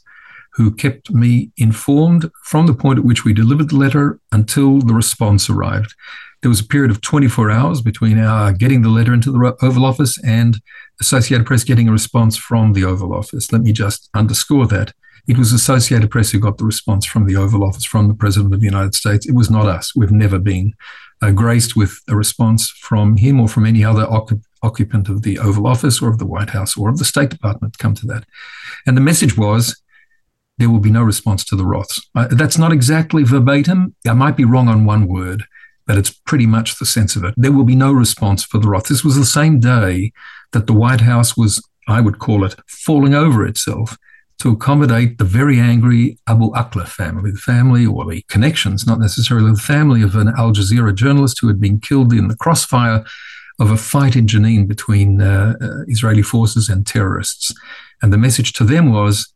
who 0.55 0.71
kept 0.71 1.11
me 1.11 1.51
informed 1.57 2.31
from 2.43 2.65
the 2.65 2.73
point 2.73 2.99
at 2.99 3.05
which 3.05 3.25
we 3.25 3.33
delivered 3.33 3.69
the 3.69 3.75
letter 3.75 4.19
until 4.31 4.79
the 4.79 4.93
response 4.93 5.49
arrived. 5.49 5.93
There 6.41 6.49
was 6.49 6.61
a 6.61 6.65
period 6.65 6.91
of 6.91 7.01
24 7.01 7.51
hours 7.51 7.81
between 7.81 8.19
our 8.19 8.53
getting 8.53 8.81
the 8.81 8.89
letter 8.89 9.13
into 9.13 9.31
the 9.31 9.57
Oval 9.61 9.85
Office 9.85 10.17
and 10.23 10.59
Associated 11.01 11.45
Press 11.45 11.63
getting 11.63 11.89
a 11.89 11.91
response 11.91 12.37
from 12.37 12.73
the 12.73 12.85
Oval 12.85 13.13
Office. 13.13 13.51
Let 13.51 13.63
me 13.63 13.73
just 13.73 14.09
underscore 14.13 14.67
that. 14.67 14.93
It 15.27 15.37
was 15.37 15.51
Associated 15.51 16.11
Press 16.11 16.31
who 16.31 16.39
got 16.39 16.57
the 16.57 16.65
response 16.65 17.05
from 17.05 17.25
the 17.25 17.35
Oval 17.35 17.63
Office, 17.63 17.83
from 17.83 18.07
the 18.07 18.13
President 18.13 18.53
of 18.53 18.59
the 18.59 18.65
United 18.65 18.93
States. 18.93 19.27
It 19.27 19.33
was 19.33 19.49
not 19.49 19.65
us. 19.65 19.95
We've 19.95 20.11
never 20.11 20.37
been 20.37 20.73
uh, 21.21 21.31
graced 21.31 21.75
with 21.75 21.99
a 22.07 22.15
response 22.15 22.69
from 22.69 23.17
him 23.17 23.39
or 23.39 23.47
from 23.47 23.65
any 23.65 23.83
other 23.83 24.05
occupant 24.61 25.09
of 25.09 25.23
the 25.23 25.39
Oval 25.39 25.67
Office 25.67 26.01
or 26.01 26.09
of 26.09 26.19
the 26.19 26.27
White 26.27 26.51
House 26.51 26.77
or 26.77 26.89
of 26.89 26.99
the 26.99 27.05
State 27.05 27.29
Department, 27.29 27.79
come 27.79 27.95
to 27.95 28.05
that. 28.05 28.25
And 28.85 28.95
the 28.95 29.01
message 29.01 29.35
was 29.35 29.81
there 30.57 30.69
will 30.69 30.79
be 30.79 30.91
no 30.91 31.03
response 31.03 31.43
to 31.45 31.55
the 31.55 31.63
Roths. 31.63 31.99
Uh, 32.15 32.27
that's 32.31 32.57
not 32.57 32.71
exactly 32.71 33.23
verbatim. 33.23 33.95
I 34.07 34.13
might 34.13 34.37
be 34.37 34.45
wrong 34.45 34.67
on 34.67 34.85
one 34.85 35.07
word, 35.07 35.43
but 35.85 35.97
it's 35.97 36.11
pretty 36.11 36.45
much 36.45 36.79
the 36.79 36.85
sense 36.85 37.15
of 37.15 37.23
it. 37.23 37.33
There 37.37 37.51
will 37.51 37.65
be 37.65 37.75
no 37.75 37.91
response 37.91 38.43
for 38.43 38.57
the 38.57 38.67
Roths. 38.67 38.89
This 38.89 39.03
was 39.03 39.15
the 39.15 39.25
same 39.25 39.59
day 39.59 40.11
that 40.53 40.67
the 40.67 40.73
White 40.73 41.01
House 41.01 41.35
was, 41.35 41.61
I 41.87 42.01
would 42.01 42.19
call 42.19 42.45
it, 42.45 42.55
falling 42.67 43.13
over 43.13 43.45
itself 43.45 43.97
to 44.39 44.51
accommodate 44.51 45.17
the 45.17 45.23
very 45.23 45.59
angry 45.59 46.17
Abu 46.27 46.51
Akleh 46.51 46.87
family, 46.87 47.31
the 47.31 47.37
family 47.37 47.85
or 47.85 48.05
the 48.05 48.21
connections, 48.27 48.85
not 48.85 48.99
necessarily 48.99 49.51
the 49.51 49.57
family 49.57 50.01
of 50.01 50.15
an 50.15 50.29
Al 50.37 50.51
Jazeera 50.51 50.93
journalist 50.93 51.39
who 51.39 51.47
had 51.47 51.59
been 51.59 51.79
killed 51.79 52.11
in 52.11 52.27
the 52.27 52.35
crossfire 52.35 53.03
of 53.59 53.71
a 53.71 53.77
fight 53.77 54.15
in 54.15 54.27
Jenin 54.27 54.67
between 54.67 55.21
uh, 55.21 55.53
uh, 55.61 55.83
Israeli 55.87 56.21
forces 56.21 56.67
and 56.67 56.85
terrorists. 56.85 57.53
And 58.01 58.11
the 58.11 58.17
message 58.17 58.51
to 58.53 58.65
them 58.65 58.91
was 58.91 59.33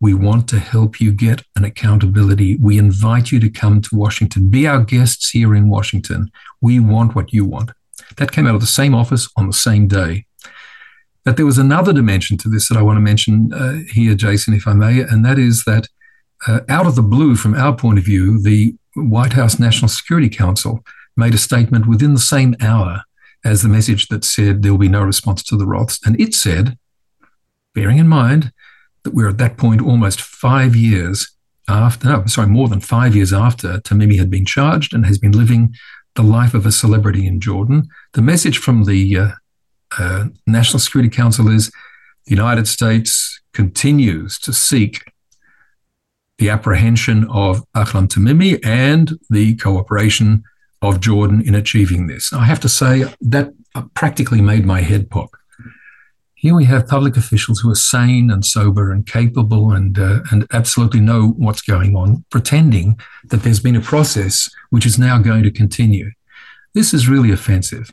we 0.00 0.12
want 0.12 0.48
to 0.48 0.58
help 0.58 1.00
you 1.00 1.12
get 1.12 1.42
an 1.56 1.64
accountability. 1.64 2.56
We 2.56 2.78
invite 2.78 3.32
you 3.32 3.40
to 3.40 3.48
come 3.48 3.80
to 3.82 3.96
Washington. 3.96 4.48
Be 4.48 4.66
our 4.66 4.84
guests 4.84 5.30
here 5.30 5.54
in 5.54 5.68
Washington. 5.68 6.30
We 6.60 6.80
want 6.80 7.14
what 7.14 7.32
you 7.32 7.44
want. 7.44 7.70
That 8.16 8.32
came 8.32 8.46
out 8.46 8.54
of 8.54 8.60
the 8.60 8.66
same 8.66 8.94
office 8.94 9.28
on 9.36 9.46
the 9.46 9.54
same 9.54 9.88
day. 9.88 10.26
But 11.24 11.36
there 11.36 11.46
was 11.46 11.58
another 11.58 11.92
dimension 11.92 12.36
to 12.38 12.48
this 12.48 12.68
that 12.68 12.78
I 12.78 12.82
want 12.82 12.98
to 12.98 13.00
mention 13.00 13.52
uh, 13.52 13.80
here, 13.90 14.14
Jason, 14.14 14.54
if 14.54 14.68
I 14.68 14.74
may, 14.74 15.00
and 15.00 15.24
that 15.24 15.38
is 15.38 15.64
that 15.64 15.88
uh, 16.46 16.60
out 16.68 16.86
of 16.86 16.94
the 16.94 17.02
blue, 17.02 17.34
from 17.34 17.54
our 17.54 17.74
point 17.74 17.98
of 17.98 18.04
view, 18.04 18.40
the 18.40 18.76
White 18.94 19.32
House 19.32 19.58
National 19.58 19.88
Security 19.88 20.28
Council 20.28 20.84
made 21.16 21.34
a 21.34 21.38
statement 21.38 21.86
within 21.86 22.14
the 22.14 22.20
same 22.20 22.54
hour 22.60 23.02
as 23.44 23.62
the 23.62 23.68
message 23.68 24.08
that 24.08 24.24
said 24.24 24.62
there 24.62 24.72
will 24.72 24.78
be 24.78 24.88
no 24.88 25.02
response 25.02 25.42
to 25.44 25.56
the 25.56 25.64
Roths. 25.64 25.98
And 26.04 26.20
it 26.20 26.34
said, 26.34 26.78
bearing 27.74 27.98
in 27.98 28.08
mind 28.08 28.52
that 29.06 29.14
we're 29.14 29.30
at 29.30 29.38
that 29.38 29.56
point 29.56 29.80
almost 29.80 30.20
five 30.20 30.76
years 30.76 31.34
after, 31.68 32.08
no, 32.08 32.26
sorry, 32.26 32.48
more 32.48 32.68
than 32.68 32.80
five 32.80 33.16
years 33.16 33.32
after 33.32 33.78
Tamimi 33.78 34.18
had 34.18 34.30
been 34.30 34.44
charged 34.44 34.92
and 34.92 35.06
has 35.06 35.18
been 35.18 35.32
living 35.32 35.74
the 36.16 36.22
life 36.22 36.54
of 36.54 36.66
a 36.66 36.72
celebrity 36.72 37.26
in 37.26 37.40
Jordan. 37.40 37.88
The 38.12 38.22
message 38.22 38.58
from 38.58 38.84
the 38.84 39.16
uh, 39.16 39.28
uh, 39.98 40.26
National 40.46 40.80
Security 40.80 41.08
Council 41.08 41.48
is 41.48 41.70
the 42.26 42.34
United 42.34 42.66
States 42.66 43.40
continues 43.52 44.38
to 44.40 44.52
seek 44.52 45.12
the 46.38 46.50
apprehension 46.50 47.24
of 47.30 47.64
Ahlam 47.74 48.08
Tamimi 48.08 48.60
and 48.64 49.18
the 49.30 49.56
cooperation 49.56 50.42
of 50.82 51.00
Jordan 51.00 51.40
in 51.40 51.54
achieving 51.54 52.06
this. 52.06 52.32
I 52.32 52.44
have 52.44 52.60
to 52.60 52.68
say 52.68 53.04
that 53.20 53.52
practically 53.94 54.42
made 54.42 54.66
my 54.66 54.80
head 54.80 55.10
pop. 55.10 55.30
Here 56.38 56.54
we 56.54 56.66
have 56.66 56.86
public 56.86 57.16
officials 57.16 57.60
who 57.60 57.70
are 57.70 57.74
sane 57.74 58.30
and 58.30 58.44
sober 58.44 58.92
and 58.92 59.06
capable 59.06 59.72
and 59.72 59.98
uh, 59.98 60.20
and 60.30 60.46
absolutely 60.52 61.00
know 61.00 61.28
what's 61.38 61.62
going 61.62 61.96
on, 61.96 62.26
pretending 62.30 63.00
that 63.30 63.42
there's 63.42 63.58
been 63.58 63.74
a 63.74 63.80
process 63.80 64.50
which 64.68 64.84
is 64.84 64.98
now 64.98 65.16
going 65.16 65.44
to 65.44 65.50
continue. 65.50 66.10
This 66.74 66.92
is 66.92 67.08
really 67.08 67.32
offensive 67.32 67.90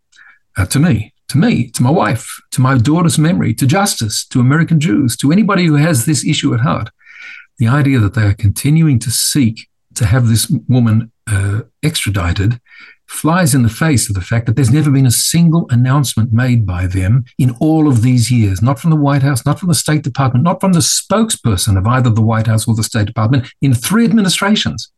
uh, 0.57 0.65
to 0.65 0.79
me, 0.79 1.13
to 1.29 1.37
me, 1.37 1.69
to 1.69 1.81
my 1.81 1.89
wife, 1.89 2.27
to 2.51 2.59
my 2.59 2.77
daughter's 2.77 3.17
memory, 3.17 3.53
to 3.53 3.65
justice, 3.65 4.25
to 4.25 4.41
American 4.41 4.81
Jews, 4.81 5.15
to 5.17 5.31
anybody 5.31 5.65
who 5.65 5.75
has 5.75 6.05
this 6.05 6.25
issue 6.25 6.53
at 6.53 6.59
heart. 6.59 6.89
The 7.59 7.69
idea 7.69 7.99
that 7.99 8.13
they 8.13 8.23
are 8.23 8.33
continuing 8.33 8.99
to 8.99 9.09
seek 9.09 9.69
to 9.95 10.05
have 10.05 10.27
this 10.27 10.51
woman 10.67 11.13
uh, 11.27 11.61
extradited 11.81 12.59
flies 13.13 13.53
in 13.53 13.61
the 13.61 13.69
face 13.69 14.09
of 14.09 14.15
the 14.15 14.21
fact 14.21 14.47
that 14.47 14.55
there's 14.55 14.71
never 14.71 14.89
been 14.89 15.05
a 15.05 15.11
single 15.11 15.67
announcement 15.69 16.33
made 16.33 16.65
by 16.65 16.87
them 16.87 17.23
in 17.37 17.55
all 17.59 17.87
of 17.87 18.01
these 18.01 18.31
years, 18.31 18.61
not 18.61 18.79
from 18.79 18.89
the 18.89 18.95
White 18.95 19.21
House, 19.21 19.45
not 19.45 19.59
from 19.59 19.69
the 19.69 19.75
State 19.75 20.01
Department, 20.01 20.43
not 20.43 20.59
from 20.59 20.73
the 20.73 20.79
spokesperson 20.79 21.77
of 21.77 21.85
either 21.85 22.09
the 22.09 22.21
White 22.21 22.47
House 22.47 22.67
or 22.67 22.73
the 22.73 22.83
State 22.83 23.05
Department 23.05 23.47
in 23.61 23.73
three 23.73 24.03
administrations. 24.03 24.91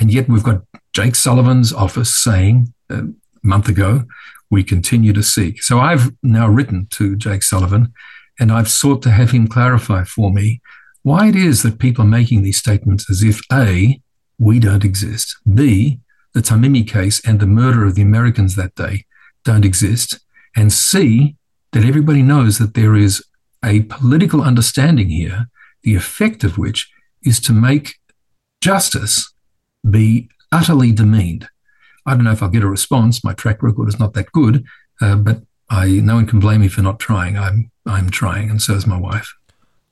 And 0.00 0.12
yet 0.12 0.28
we've 0.28 0.42
got 0.42 0.62
Jake 0.92 1.14
Sullivan's 1.14 1.72
office 1.72 2.14
saying 2.16 2.74
uh, 2.90 3.04
a 3.04 3.12
month 3.42 3.68
ago, 3.68 4.04
we 4.50 4.64
continue 4.64 5.12
to 5.12 5.22
seek. 5.22 5.62
So 5.62 5.78
I've 5.78 6.10
now 6.24 6.48
written 6.48 6.88
to 6.90 7.16
Jake 7.16 7.44
Sullivan 7.44 7.92
and 8.40 8.50
I've 8.50 8.70
sought 8.70 9.02
to 9.02 9.10
have 9.10 9.30
him 9.30 9.46
clarify 9.46 10.02
for 10.02 10.32
me 10.32 10.60
why 11.02 11.28
it 11.28 11.36
is 11.36 11.62
that 11.62 11.78
people 11.78 12.04
are 12.04 12.08
making 12.08 12.42
these 12.42 12.58
statements 12.58 13.08
as 13.08 13.22
if 13.22 13.40
A, 13.52 14.00
we 14.38 14.58
don't 14.58 14.84
exist, 14.84 15.36
B, 15.54 16.00
the 16.32 16.40
Tamimi 16.40 16.86
case 16.86 17.20
and 17.26 17.40
the 17.40 17.46
murder 17.46 17.84
of 17.84 17.94
the 17.94 18.02
Americans 18.02 18.56
that 18.56 18.74
day 18.74 19.04
don't 19.44 19.64
exist, 19.64 20.20
and 20.56 20.72
C, 20.72 21.36
that 21.72 21.84
everybody 21.84 22.22
knows 22.22 22.58
that 22.58 22.74
there 22.74 22.96
is 22.96 23.24
a 23.64 23.82
political 23.82 24.42
understanding 24.42 25.08
here, 25.08 25.48
the 25.82 25.94
effect 25.94 26.44
of 26.44 26.58
which 26.58 26.90
is 27.22 27.40
to 27.40 27.52
make 27.52 27.96
justice 28.60 29.32
be 29.88 30.28
utterly 30.52 30.92
demeaned. 30.92 31.48
I 32.06 32.14
don't 32.14 32.24
know 32.24 32.32
if 32.32 32.42
I'll 32.42 32.48
get 32.48 32.62
a 32.62 32.68
response. 32.68 33.24
My 33.24 33.34
track 33.34 33.62
record 33.62 33.88
is 33.88 33.98
not 33.98 34.14
that 34.14 34.32
good, 34.32 34.64
uh, 35.00 35.16
but 35.16 35.42
I 35.68 35.88
no 35.88 36.16
one 36.16 36.26
can 36.26 36.40
blame 36.40 36.62
me 36.62 36.68
for 36.68 36.82
not 36.82 36.98
trying. 36.98 37.38
I'm 37.38 37.70
I'm 37.86 38.10
trying, 38.10 38.50
and 38.50 38.60
so 38.60 38.74
is 38.74 38.86
my 38.86 38.98
wife. 38.98 39.32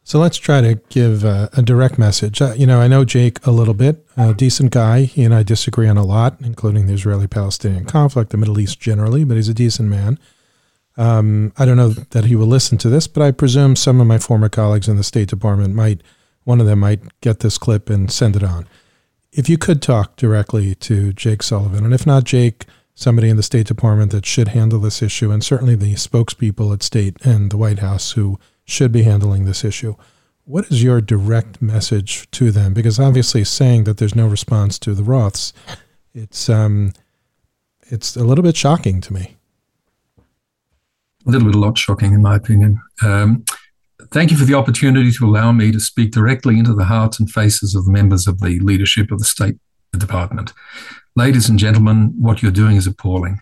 So 0.09 0.19
let's 0.19 0.39
try 0.39 0.63
to 0.63 0.77
give 0.89 1.23
a, 1.23 1.51
a 1.53 1.61
direct 1.61 1.99
message. 1.99 2.41
Uh, 2.41 2.55
you 2.57 2.67
know, 2.67 2.81
I 2.81 2.89
know 2.89 3.05
Jake 3.05 3.47
a 3.47 3.51
little 3.51 3.75
bit, 3.75 4.07
a 4.17 4.33
decent 4.33 4.73
guy. 4.73 5.03
He 5.03 5.23
and 5.23 5.35
I 5.35 5.43
disagree 5.43 5.87
on 5.87 5.99
a 5.99 6.03
lot, 6.03 6.39
including 6.41 6.87
the 6.87 6.95
Israeli 6.95 7.27
Palestinian 7.27 7.85
conflict, 7.85 8.31
the 8.31 8.39
Middle 8.39 8.59
East 8.59 8.81
generally, 8.81 9.25
but 9.25 9.37
he's 9.37 9.51
a 9.51 9.55
decent 9.55 9.91
man. 9.91 10.19
Um, 10.97 11.53
I 11.59 11.67
don't 11.67 11.77
know 11.77 11.91
that 11.91 12.25
he 12.25 12.37
will 12.37 12.47
listen 12.47 12.79
to 12.79 12.89
this, 12.89 13.07
but 13.07 13.23
I 13.23 13.33
presume 13.33 13.77
some 13.77 14.01
of 14.01 14.07
my 14.07 14.17
former 14.17 14.49
colleagues 14.49 14.89
in 14.89 14.97
the 14.97 15.05
State 15.05 15.29
Department 15.29 15.75
might, 15.75 16.01
one 16.45 16.59
of 16.59 16.67
them 16.67 16.79
might 16.79 17.21
get 17.21 17.41
this 17.41 17.59
clip 17.59 17.91
and 17.91 18.11
send 18.11 18.35
it 18.35 18.43
on. 18.43 18.67
If 19.31 19.51
you 19.51 19.59
could 19.59 19.83
talk 19.83 20.17
directly 20.17 20.75
to 20.77 21.13
Jake 21.13 21.43
Sullivan, 21.43 21.85
and 21.85 21.93
if 21.93 22.07
not 22.07 22.25
Jake, 22.25 22.65
somebody 22.95 23.29
in 23.29 23.37
the 23.37 23.43
State 23.43 23.67
Department 23.67 24.13
that 24.13 24.25
should 24.25 24.49
handle 24.49 24.81
this 24.81 25.03
issue, 25.03 25.31
and 25.31 25.45
certainly 25.45 25.75
the 25.75 25.97
spokespeople 25.97 26.73
at 26.73 26.83
State 26.83 27.19
and 27.27 27.51
the 27.51 27.59
White 27.59 27.81
House 27.81 28.13
who 28.13 28.39
should 28.69 28.93
be 28.93 29.03
handling 29.03 29.47
this 29.47 29.65
issue. 29.65 29.95
What 30.45 30.67
is 30.71 30.83
your 30.83 31.01
direct 31.01 31.61
message 31.61 32.31
to 32.33 32.51
them? 32.51 32.73
Because 32.75 33.01
obviously, 33.01 33.45
saying 33.45 33.85
that 33.85 33.97
there's 33.97 34.15
no 34.15 34.27
response 34.27 34.79
to 34.81 34.95
the 34.95 35.03
Roths, 35.03 35.53
it's 36.15 36.49
um, 36.49 36.93
it's 37.91 38.17
a 38.17 38.25
little 38.25 38.43
bit 38.43 38.57
shocking 38.57 39.01
to 39.01 39.13
me. 39.13 39.37
A 41.27 41.31
little 41.31 41.49
bit, 41.49 41.57
a 41.57 41.59
lot 41.59 41.77
shocking, 41.77 42.13
in 42.13 42.23
my 42.23 42.37
opinion. 42.37 42.81
Um, 43.03 43.45
thank 44.13 44.31
you 44.31 44.37
for 44.37 44.45
the 44.45 44.55
opportunity 44.55 45.11
to 45.13 45.25
allow 45.27 45.53
me 45.53 45.73
to 45.73 45.81
speak 45.81 46.13
directly 46.13 46.59
into 46.59 46.75
the 46.75 46.85
hearts 46.85 47.19
and 47.19 47.31
faces 47.31 47.75
of 47.75 47.85
the 47.85 47.93
members 47.93 48.27
of 48.27 48.41
the 48.41 48.59
leadership 48.61 49.11
of 49.11 49.19
the 49.19 49.25
State 49.25 49.57
Department. 49.97 50.53
Ladies 51.17 51.49
and 51.49 51.59
gentlemen, 51.59 52.15
what 52.19 52.43
you're 52.43 52.53
doing 52.53 52.77
is 52.77 52.87
appalling. 52.87 53.41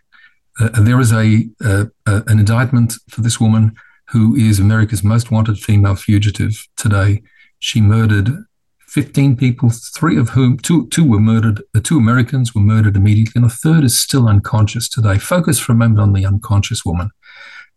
Uh, 0.58 0.80
there 0.80 0.98
is 1.00 1.12
a, 1.12 1.48
uh, 1.64 1.84
uh, 2.06 2.22
an 2.26 2.38
indictment 2.38 2.94
for 3.10 3.20
this 3.20 3.38
woman 3.40 3.76
who 4.08 4.34
is 4.36 4.58
America's 4.58 5.02
most 5.02 5.30
wanted 5.30 5.58
female 5.58 5.94
fugitive 5.94 6.68
today. 6.76 7.22
She 7.58 7.80
murdered 7.80 8.44
15 8.86 9.36
people, 9.36 9.70
three 9.70 10.16
of 10.16 10.30
whom, 10.30 10.58
two, 10.58 10.86
two 10.88 11.04
were 11.04 11.20
murdered, 11.20 11.62
the 11.74 11.80
two 11.80 11.98
Americans 11.98 12.54
were 12.54 12.60
murdered 12.60 12.96
immediately, 12.96 13.32
and 13.34 13.44
a 13.44 13.54
third 13.54 13.84
is 13.84 14.00
still 14.00 14.28
unconscious 14.28 14.88
today. 14.88 15.18
Focus 15.18 15.58
for 15.58 15.72
a 15.72 15.76
moment 15.76 16.00
on 16.00 16.12
the 16.12 16.24
unconscious 16.24 16.84
woman. 16.84 17.10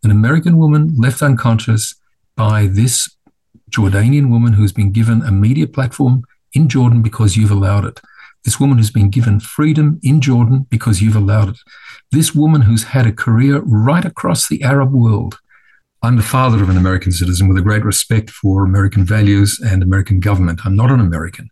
An 0.04 0.12
American 0.12 0.58
woman 0.58 0.96
left 0.96 1.22
unconscious 1.22 1.96
by 2.38 2.68
this 2.68 3.14
Jordanian 3.70 4.30
woman 4.30 4.54
who's 4.54 4.72
been 4.72 4.92
given 4.92 5.22
a 5.22 5.32
media 5.32 5.68
platform 5.68 6.24
in 6.54 6.70
Jordan 6.70 7.02
because 7.02 7.36
you've 7.36 7.52
allowed 7.52 7.86
it. 7.86 8.00
This 8.46 8.60
woman 8.60 8.78
who's 8.78 8.92
been 8.92 9.10
given 9.10 9.40
freedom 9.40 10.00
in 10.02 10.22
Jordan 10.22 10.68
because 10.70 11.02
you've 11.02 11.16
allowed 11.16 11.50
it. 11.50 11.58
This 12.12 12.34
woman 12.34 12.62
who's 12.62 12.84
had 12.84 13.06
a 13.06 13.12
career 13.12 13.60
right 13.66 14.06
across 14.06 14.48
the 14.48 14.64
Arab 14.64 14.94
world 14.94 15.38
I'm 16.02 16.16
the 16.16 16.24
father 16.24 16.64
of 16.64 16.70
an 16.70 16.78
American 16.78 17.12
citizen 17.12 17.50
with 17.50 17.58
a 17.58 17.62
great 17.62 17.84
respect 17.84 18.30
for 18.30 18.64
American 18.64 19.04
values 19.04 19.60
and 19.60 19.84
American 19.84 20.22
government. 20.22 20.62
I'm 20.64 20.76
not 20.76 20.92
an 20.92 21.02
American. 21.02 21.50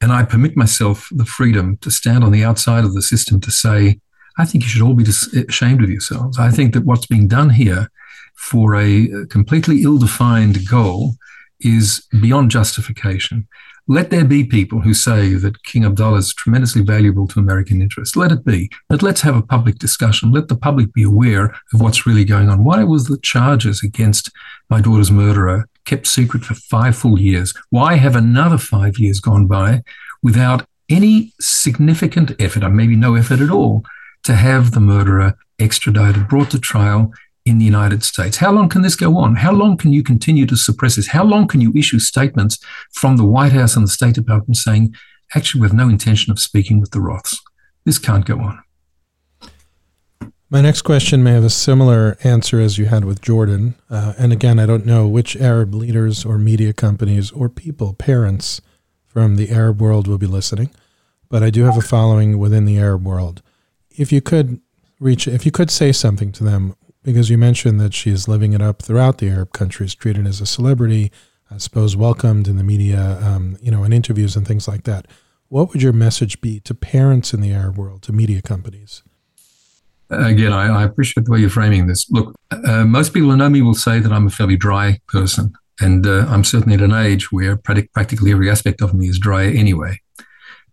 And 0.00 0.10
I 0.10 0.24
permit 0.24 0.56
myself 0.56 1.08
the 1.10 1.26
freedom 1.26 1.76
to 1.78 1.90
stand 1.90 2.24
on 2.24 2.32
the 2.32 2.44
outside 2.44 2.84
of 2.84 2.94
the 2.94 3.02
system 3.02 3.40
to 3.42 3.50
say, 3.50 4.00
I 4.38 4.46
think 4.46 4.64
you 4.64 4.70
should 4.70 4.80
all 4.80 4.94
be 4.94 5.04
eh, 5.04 5.42
ashamed 5.48 5.82
of 5.82 5.90
yourselves. 5.90 6.38
I 6.38 6.50
think 6.50 6.72
that 6.72 6.86
what's 6.86 7.06
being 7.06 7.28
done 7.28 7.50
here 7.50 7.90
for 8.36 8.74
a 8.74 9.26
completely 9.26 9.82
ill 9.82 9.98
defined 9.98 10.66
goal 10.66 11.16
is 11.60 12.06
beyond 12.22 12.50
justification. 12.50 13.48
Let 13.90 14.10
there 14.10 14.24
be 14.26 14.44
people 14.44 14.82
who 14.82 14.92
say 14.92 15.32
that 15.34 15.62
King 15.62 15.86
Abdullah 15.86 16.18
is 16.18 16.34
tremendously 16.34 16.82
valuable 16.82 17.26
to 17.28 17.40
American 17.40 17.80
interests. 17.80 18.16
Let 18.16 18.32
it 18.32 18.44
be. 18.44 18.70
But 18.90 19.02
let's 19.02 19.22
have 19.22 19.34
a 19.34 19.42
public 19.42 19.78
discussion. 19.78 20.30
Let 20.30 20.48
the 20.48 20.56
public 20.56 20.92
be 20.92 21.02
aware 21.02 21.46
of 21.72 21.80
what's 21.80 22.06
really 22.06 22.26
going 22.26 22.50
on. 22.50 22.64
Why 22.64 22.84
was 22.84 23.06
the 23.06 23.16
charges 23.16 23.82
against 23.82 24.30
my 24.68 24.82
daughter's 24.82 25.10
murderer 25.10 25.68
kept 25.86 26.06
secret 26.06 26.44
for 26.44 26.54
five 26.54 26.96
full 26.96 27.18
years? 27.18 27.54
Why 27.70 27.94
have 27.94 28.14
another 28.14 28.58
five 28.58 28.98
years 28.98 29.20
gone 29.20 29.46
by 29.46 29.82
without 30.22 30.66
any 30.90 31.32
significant 31.40 32.32
effort, 32.38 32.64
or 32.64 32.70
maybe 32.70 32.94
no 32.94 33.14
effort 33.14 33.40
at 33.40 33.50
all, 33.50 33.84
to 34.24 34.34
have 34.34 34.72
the 34.72 34.80
murderer 34.80 35.34
extradited, 35.58 36.28
brought 36.28 36.50
to 36.50 36.58
trial, 36.58 37.12
in 37.48 37.58
the 37.58 37.64
United 37.64 38.02
States. 38.04 38.36
How 38.36 38.52
long 38.52 38.68
can 38.68 38.82
this 38.82 38.96
go 38.96 39.16
on? 39.16 39.36
How 39.36 39.52
long 39.52 39.76
can 39.76 39.92
you 39.92 40.02
continue 40.02 40.46
to 40.46 40.56
suppress 40.56 40.96
this? 40.96 41.08
How 41.08 41.24
long 41.24 41.48
can 41.48 41.60
you 41.60 41.72
issue 41.74 41.98
statements 41.98 42.58
from 42.92 43.16
the 43.16 43.24
White 43.24 43.52
House 43.52 43.76
and 43.76 43.84
the 43.84 43.90
State 43.90 44.14
Department 44.14 44.56
saying, 44.56 44.94
actually, 45.34 45.62
we 45.62 45.66
have 45.68 45.76
no 45.76 45.88
intention 45.88 46.30
of 46.30 46.38
speaking 46.38 46.80
with 46.80 46.90
the 46.90 46.98
Roths? 46.98 47.38
This 47.84 47.98
can't 47.98 48.24
go 48.24 48.40
on. 48.40 48.62
My 50.50 50.62
next 50.62 50.82
question 50.82 51.22
may 51.22 51.32
have 51.32 51.44
a 51.44 51.50
similar 51.50 52.16
answer 52.24 52.58
as 52.58 52.78
you 52.78 52.86
had 52.86 53.04
with 53.04 53.20
Jordan. 53.20 53.74
Uh, 53.90 54.14
and 54.18 54.32
again, 54.32 54.58
I 54.58 54.64
don't 54.64 54.86
know 54.86 55.06
which 55.06 55.36
Arab 55.36 55.74
leaders 55.74 56.24
or 56.24 56.38
media 56.38 56.72
companies 56.72 57.30
or 57.30 57.50
people, 57.50 57.92
parents 57.92 58.62
from 59.06 59.36
the 59.36 59.50
Arab 59.50 59.80
world 59.80 60.06
will 60.06 60.16
be 60.16 60.26
listening, 60.26 60.70
but 61.28 61.42
I 61.42 61.50
do 61.50 61.64
have 61.64 61.76
a 61.76 61.82
following 61.82 62.38
within 62.38 62.64
the 62.64 62.78
Arab 62.78 63.04
world. 63.04 63.42
If 63.90 64.10
you 64.10 64.22
could 64.22 64.60
reach, 65.00 65.28
if 65.28 65.44
you 65.44 65.52
could 65.52 65.70
say 65.70 65.92
something 65.92 66.32
to 66.32 66.44
them, 66.44 66.74
because 67.08 67.30
you 67.30 67.38
mentioned 67.38 67.80
that 67.80 67.94
she 67.94 68.10
is 68.10 68.28
living 68.28 68.52
it 68.52 68.60
up 68.60 68.82
throughout 68.82 69.16
the 69.16 69.30
Arab 69.30 69.54
countries, 69.54 69.94
treated 69.94 70.26
as 70.26 70.42
a 70.42 70.46
celebrity, 70.46 71.10
I 71.50 71.56
suppose 71.56 71.96
welcomed 71.96 72.46
in 72.46 72.58
the 72.58 72.62
media, 72.62 73.18
um, 73.22 73.56
you 73.62 73.70
know, 73.70 73.82
in 73.82 73.94
interviews 73.94 74.36
and 74.36 74.46
things 74.46 74.68
like 74.68 74.84
that. 74.84 75.06
What 75.48 75.72
would 75.72 75.82
your 75.82 75.94
message 75.94 76.42
be 76.42 76.60
to 76.60 76.74
parents 76.74 77.32
in 77.32 77.40
the 77.40 77.50
Arab 77.50 77.78
world, 77.78 78.02
to 78.02 78.12
media 78.12 78.42
companies? 78.42 79.02
Again, 80.10 80.52
I, 80.52 80.82
I 80.82 80.84
appreciate 80.84 81.24
the 81.24 81.32
way 81.32 81.38
you're 81.38 81.48
framing 81.48 81.86
this. 81.86 82.10
Look, 82.10 82.34
uh, 82.50 82.84
most 82.84 83.14
people 83.14 83.30
who 83.30 83.38
know 83.38 83.48
me 83.48 83.62
will 83.62 83.72
say 83.72 84.00
that 84.00 84.12
I'm 84.12 84.26
a 84.26 84.30
fairly 84.30 84.56
dry 84.56 85.00
person, 85.08 85.54
and 85.80 86.06
uh, 86.06 86.26
I'm 86.28 86.44
certainly 86.44 86.74
at 86.74 86.82
an 86.82 86.92
age 86.92 87.32
where 87.32 87.56
practically 87.56 88.32
every 88.32 88.50
aspect 88.50 88.82
of 88.82 88.92
me 88.92 89.08
is 89.08 89.18
dry 89.18 89.46
anyway. 89.46 90.02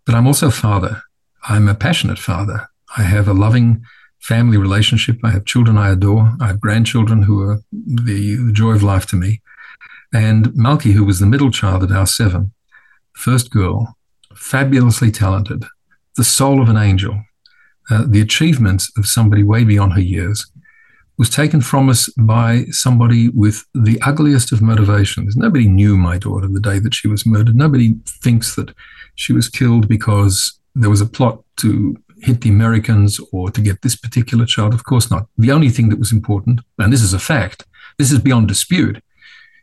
But 0.06 0.16
I'm 0.16 0.28
also 0.28 0.50
a 0.50 0.52
father. 0.52 1.02
I'm 1.48 1.70
a 1.70 1.76
passionate 1.76 2.20
father. 2.20 2.68
I 2.98 3.04
have 3.04 3.30
a 3.30 3.34
loving 3.34 3.86
family 4.26 4.58
relationship. 4.58 5.20
I 5.24 5.30
have 5.30 5.46
children 5.46 5.78
I 5.78 5.92
adore. 5.92 6.34
I 6.42 6.48
have 6.48 6.60
grandchildren 6.60 7.22
who 7.22 7.42
are 7.48 7.60
the, 7.72 8.36
the 8.36 8.52
joy 8.52 8.72
of 8.72 8.82
life 8.82 9.06
to 9.08 9.16
me. 9.16 9.42
And 10.14 10.48
Malki, 10.48 10.94
who 10.94 11.06
was 11.06 11.20
the 11.20 11.28
middle 11.28 11.52
child 11.52 11.84
at 11.84 11.92
our 11.92 12.08
seven, 12.08 12.52
first 13.14 13.52
girl, 13.52 13.98
fabulously 14.34 15.12
talented, 15.12 15.66
the 16.18 16.24
soul 16.24 16.62
of 16.62 16.70
an 16.70 16.78
angel, 16.78 17.24
uh, 17.92 18.06
the 18.08 18.22
achievements 18.22 18.92
of 18.98 19.06
somebody 19.06 19.44
way 19.44 19.64
beyond 19.64 19.94
her 19.94 20.02
years. 20.02 20.46
was 21.18 21.30
taken 21.30 21.62
from 21.62 21.88
us 21.88 22.10
by 22.18 22.66
somebody 22.72 23.30
with 23.30 23.64
the 23.74 23.98
ugliest 24.02 24.52
of 24.52 24.62
motivations. 24.62 25.38
Nobody 25.38 25.68
knew 25.68 25.98
my 25.98 26.18
daughter 26.18 26.48
the 26.48 26.60
day 26.60 26.80
that 26.80 26.94
she 26.94 27.08
was 27.08 27.26
murdered. 27.26 27.56
Nobody 27.56 27.96
thinks 28.24 28.56
that 28.56 28.74
she 29.16 29.32
was 29.32 29.48
killed 29.48 29.88
because 29.88 30.60
there 30.74 30.90
was 30.90 31.02
a 31.02 31.06
plot 31.06 31.42
to 31.62 31.96
hit 32.22 32.42
the 32.42 32.50
Americans 32.50 33.20
or 33.32 33.50
to 33.52 33.62
get 33.62 33.82
this 33.82 33.96
particular 33.96 34.46
child. 34.46 34.74
Of 34.74 34.84
course 34.84 35.12
not. 35.12 35.28
The 35.38 35.52
only 35.52 35.70
thing 35.70 35.90
that 35.90 36.00
was 36.00 36.12
important, 36.12 36.62
and 36.80 36.92
this 36.92 37.02
is 37.02 37.14
a 37.14 37.20
fact, 37.20 37.66
this 37.98 38.12
is 38.12 38.20
beyond 38.20 38.48
dispute, 38.48 39.02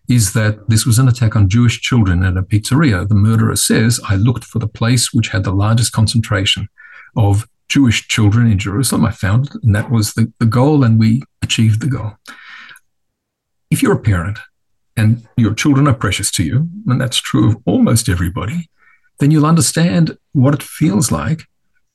is 0.08 0.32
that 0.32 0.68
this 0.68 0.84
was 0.84 0.98
an 0.98 1.08
attack 1.08 1.36
on 1.36 1.48
Jewish 1.48 1.80
children 1.80 2.22
at 2.22 2.36
a 2.36 2.42
pizzeria. 2.42 3.08
The 3.08 3.14
murderer 3.14 3.56
says, 3.56 4.00
I 4.08 4.16
looked 4.16 4.44
for 4.44 4.58
the 4.58 4.68
place 4.68 5.12
which 5.12 5.28
had 5.28 5.44
the 5.44 5.52
largest 5.52 5.92
concentration 5.92 6.68
of 7.16 7.46
Jewish 7.68 8.08
children 8.08 8.50
in 8.50 8.58
Jerusalem. 8.58 9.06
I 9.06 9.12
found 9.12 9.46
it, 9.46 9.54
and 9.62 9.74
that 9.74 9.90
was 9.90 10.14
the, 10.14 10.32
the 10.38 10.46
goal, 10.46 10.84
and 10.84 10.98
we 10.98 11.22
achieved 11.40 11.80
the 11.80 11.86
goal. 11.86 12.12
If 13.70 13.82
you're 13.82 13.94
a 13.94 13.98
parent 13.98 14.38
and 14.96 15.26
your 15.36 15.54
children 15.54 15.88
are 15.88 15.94
precious 15.94 16.30
to 16.32 16.44
you, 16.44 16.68
and 16.86 17.00
that's 17.00 17.16
true 17.16 17.48
of 17.48 17.56
almost 17.64 18.08
everybody, 18.08 18.68
then 19.20 19.30
you'll 19.30 19.46
understand 19.46 20.18
what 20.32 20.52
it 20.52 20.62
feels 20.62 21.10
like 21.10 21.46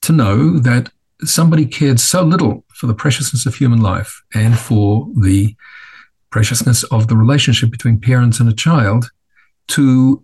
to 0.08 0.14
know 0.14 0.58
that 0.60 0.90
somebody 1.24 1.66
cared 1.66 2.00
so 2.00 2.24
little 2.24 2.64
for 2.74 2.88
the 2.88 2.94
preciousness 2.94 3.46
of 3.46 3.56
human 3.56 3.82
life 3.82 4.24
and 4.34 4.58
for 4.58 5.08
the 5.22 5.56
preciousness 6.30 6.84
of 6.86 7.08
the 7.08 7.18
relationship 7.18 7.70
between 7.72 8.00
parents 8.00 8.40
and 8.40 8.50
a 8.50 8.54
child 8.54 9.12
to 9.68 10.24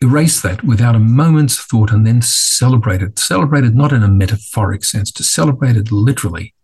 erase 0.00 0.40
that 0.40 0.62
without 0.62 0.94
a 0.94 1.00
moment's 1.00 1.58
thought 1.58 1.90
and 1.90 2.06
then 2.06 2.22
celebrate 2.22 3.02
it. 3.02 3.18
Celebrate 3.18 3.64
it 3.64 3.74
not 3.74 3.92
in 3.92 4.02
a 4.02 4.08
metaphoric 4.08 4.84
sense, 4.84 5.10
to 5.10 5.24
celebrate 5.24 5.76
it 5.76 5.90
literally. 5.90 6.54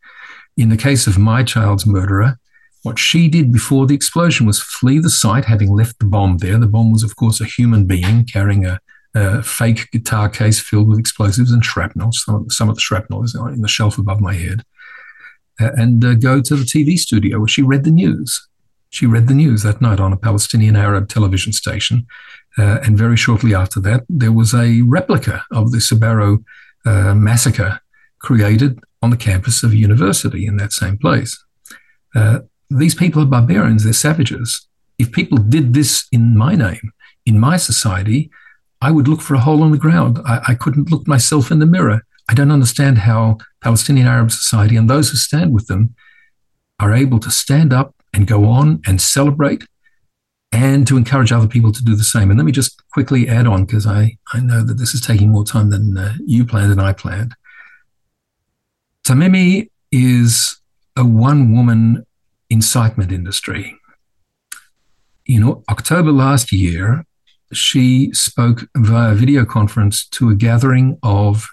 In 0.56 0.68
the 0.68 0.76
case 0.76 1.06
of 1.06 1.18
my 1.18 1.42
child's 1.42 1.86
murderer, 1.86 2.38
what 2.82 2.98
she 2.98 3.28
did 3.28 3.52
before 3.52 3.86
the 3.86 3.94
explosion 3.94 4.46
was 4.46 4.60
flee 4.60 4.98
the 4.98 5.10
site, 5.10 5.46
having 5.46 5.72
left 5.72 5.98
the 5.98 6.06
bomb 6.06 6.38
there. 6.38 6.58
The 6.58 6.66
bomb 6.66 6.92
was, 6.92 7.02
of 7.02 7.16
course, 7.16 7.40
a 7.40 7.44
human 7.44 7.86
being 7.86 8.24
carrying 8.24 8.64
a, 8.64 8.80
a 9.14 9.42
fake 9.42 9.90
guitar 9.90 10.28
case 10.28 10.60
filled 10.60 10.88
with 10.88 10.98
explosives 10.98 11.50
and 11.50 11.64
shrapnel. 11.64 12.12
Some 12.12 12.34
of, 12.34 12.52
some 12.52 12.68
of 12.68 12.76
the 12.76 12.80
shrapnel 12.80 13.24
is 13.24 13.34
in 13.34 13.62
the 13.62 13.68
shelf 13.68 13.98
above 13.98 14.20
my 14.20 14.34
head. 14.34 14.62
Uh, 15.60 15.70
and 15.76 16.04
uh, 16.04 16.14
go 16.14 16.40
to 16.40 16.56
the 16.56 16.64
TV 16.64 16.96
studio 16.96 17.38
where 17.38 17.48
she 17.48 17.62
read 17.62 17.84
the 17.84 17.90
news. 17.90 18.48
She 18.88 19.06
read 19.06 19.28
the 19.28 19.34
news 19.34 19.62
that 19.62 19.80
night 19.80 20.00
on 20.00 20.12
a 20.12 20.16
Palestinian 20.16 20.74
Arab 20.74 21.08
television 21.08 21.52
station. 21.52 22.06
Uh, 22.58 22.78
and 22.82 22.96
very 22.96 23.16
shortly 23.16 23.54
after 23.54 23.78
that, 23.80 24.04
there 24.08 24.32
was 24.32 24.54
a 24.54 24.82
replica 24.82 25.44
of 25.52 25.70
the 25.70 25.78
Sbarro 25.78 26.42
uh, 26.86 27.14
massacre 27.14 27.80
created 28.20 28.80
on 29.02 29.10
the 29.10 29.16
campus 29.16 29.62
of 29.62 29.72
a 29.72 29.76
university 29.76 30.46
in 30.46 30.56
that 30.56 30.72
same 30.72 30.98
place. 30.98 31.42
Uh, 32.14 32.40
these 32.70 32.94
people 32.94 33.22
are 33.22 33.26
barbarians, 33.26 33.84
they're 33.84 33.92
savages. 33.92 34.66
If 34.98 35.12
people 35.12 35.38
did 35.38 35.74
this 35.74 36.06
in 36.12 36.36
my 36.36 36.54
name, 36.54 36.92
in 37.26 37.38
my 37.38 37.56
society, 37.56 38.30
I 38.80 38.90
would 38.90 39.08
look 39.08 39.20
for 39.20 39.34
a 39.34 39.40
hole 39.40 39.64
in 39.64 39.72
the 39.72 39.78
ground. 39.78 40.18
I, 40.24 40.40
I 40.48 40.54
couldn't 40.54 40.90
look 40.90 41.06
myself 41.06 41.50
in 41.50 41.58
the 41.58 41.66
mirror. 41.66 42.02
I 42.28 42.34
don't 42.34 42.50
understand 42.50 42.98
how 42.98 43.38
Palestinian 43.62 44.06
Arab 44.06 44.30
society 44.30 44.76
and 44.76 44.88
those 44.88 45.10
who 45.10 45.16
stand 45.16 45.52
with 45.52 45.66
them 45.66 45.94
are 46.78 46.94
able 46.94 47.18
to 47.20 47.30
stand 47.30 47.72
up 47.72 47.94
and 48.14 48.26
go 48.26 48.46
on 48.46 48.80
and 48.86 49.00
celebrate 49.00 49.64
and 50.52 50.86
to 50.86 50.96
encourage 50.96 51.32
other 51.32 51.46
people 51.46 51.72
to 51.72 51.84
do 51.84 51.94
the 51.94 52.04
same. 52.04 52.30
And 52.30 52.38
let 52.38 52.44
me 52.44 52.52
just 52.52 52.82
quickly 52.90 53.28
add 53.28 53.46
on 53.46 53.64
because 53.64 53.86
I, 53.86 54.16
I 54.32 54.40
know 54.40 54.64
that 54.64 54.74
this 54.74 54.94
is 54.94 55.00
taking 55.00 55.30
more 55.30 55.44
time 55.44 55.70
than 55.70 55.96
uh, 55.96 56.14
you 56.24 56.44
planned 56.44 56.72
and 56.72 56.80
I 56.80 56.92
planned. 56.92 57.34
Tamimi 59.06 59.70
is 59.92 60.60
a 60.96 61.04
one 61.04 61.52
woman 61.52 62.06
incitement 62.48 63.12
industry. 63.12 63.76
In 65.26 65.62
October 65.68 66.10
last 66.10 66.52
year, 66.52 67.06
she 67.52 68.12
spoke 68.12 68.68
via 68.76 69.14
video 69.14 69.44
conference 69.44 70.06
to 70.08 70.30
a 70.30 70.34
gathering 70.34 70.98
of 71.02 71.48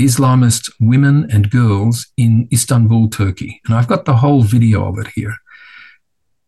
Islamist 0.00 0.70
women 0.80 1.28
and 1.30 1.50
girls 1.50 2.06
in 2.16 2.48
Istanbul, 2.52 3.08
Turkey. 3.08 3.60
And 3.66 3.74
I've 3.74 3.88
got 3.88 4.04
the 4.04 4.16
whole 4.16 4.42
video 4.42 4.86
of 4.86 4.98
it 4.98 5.08
here. 5.14 5.34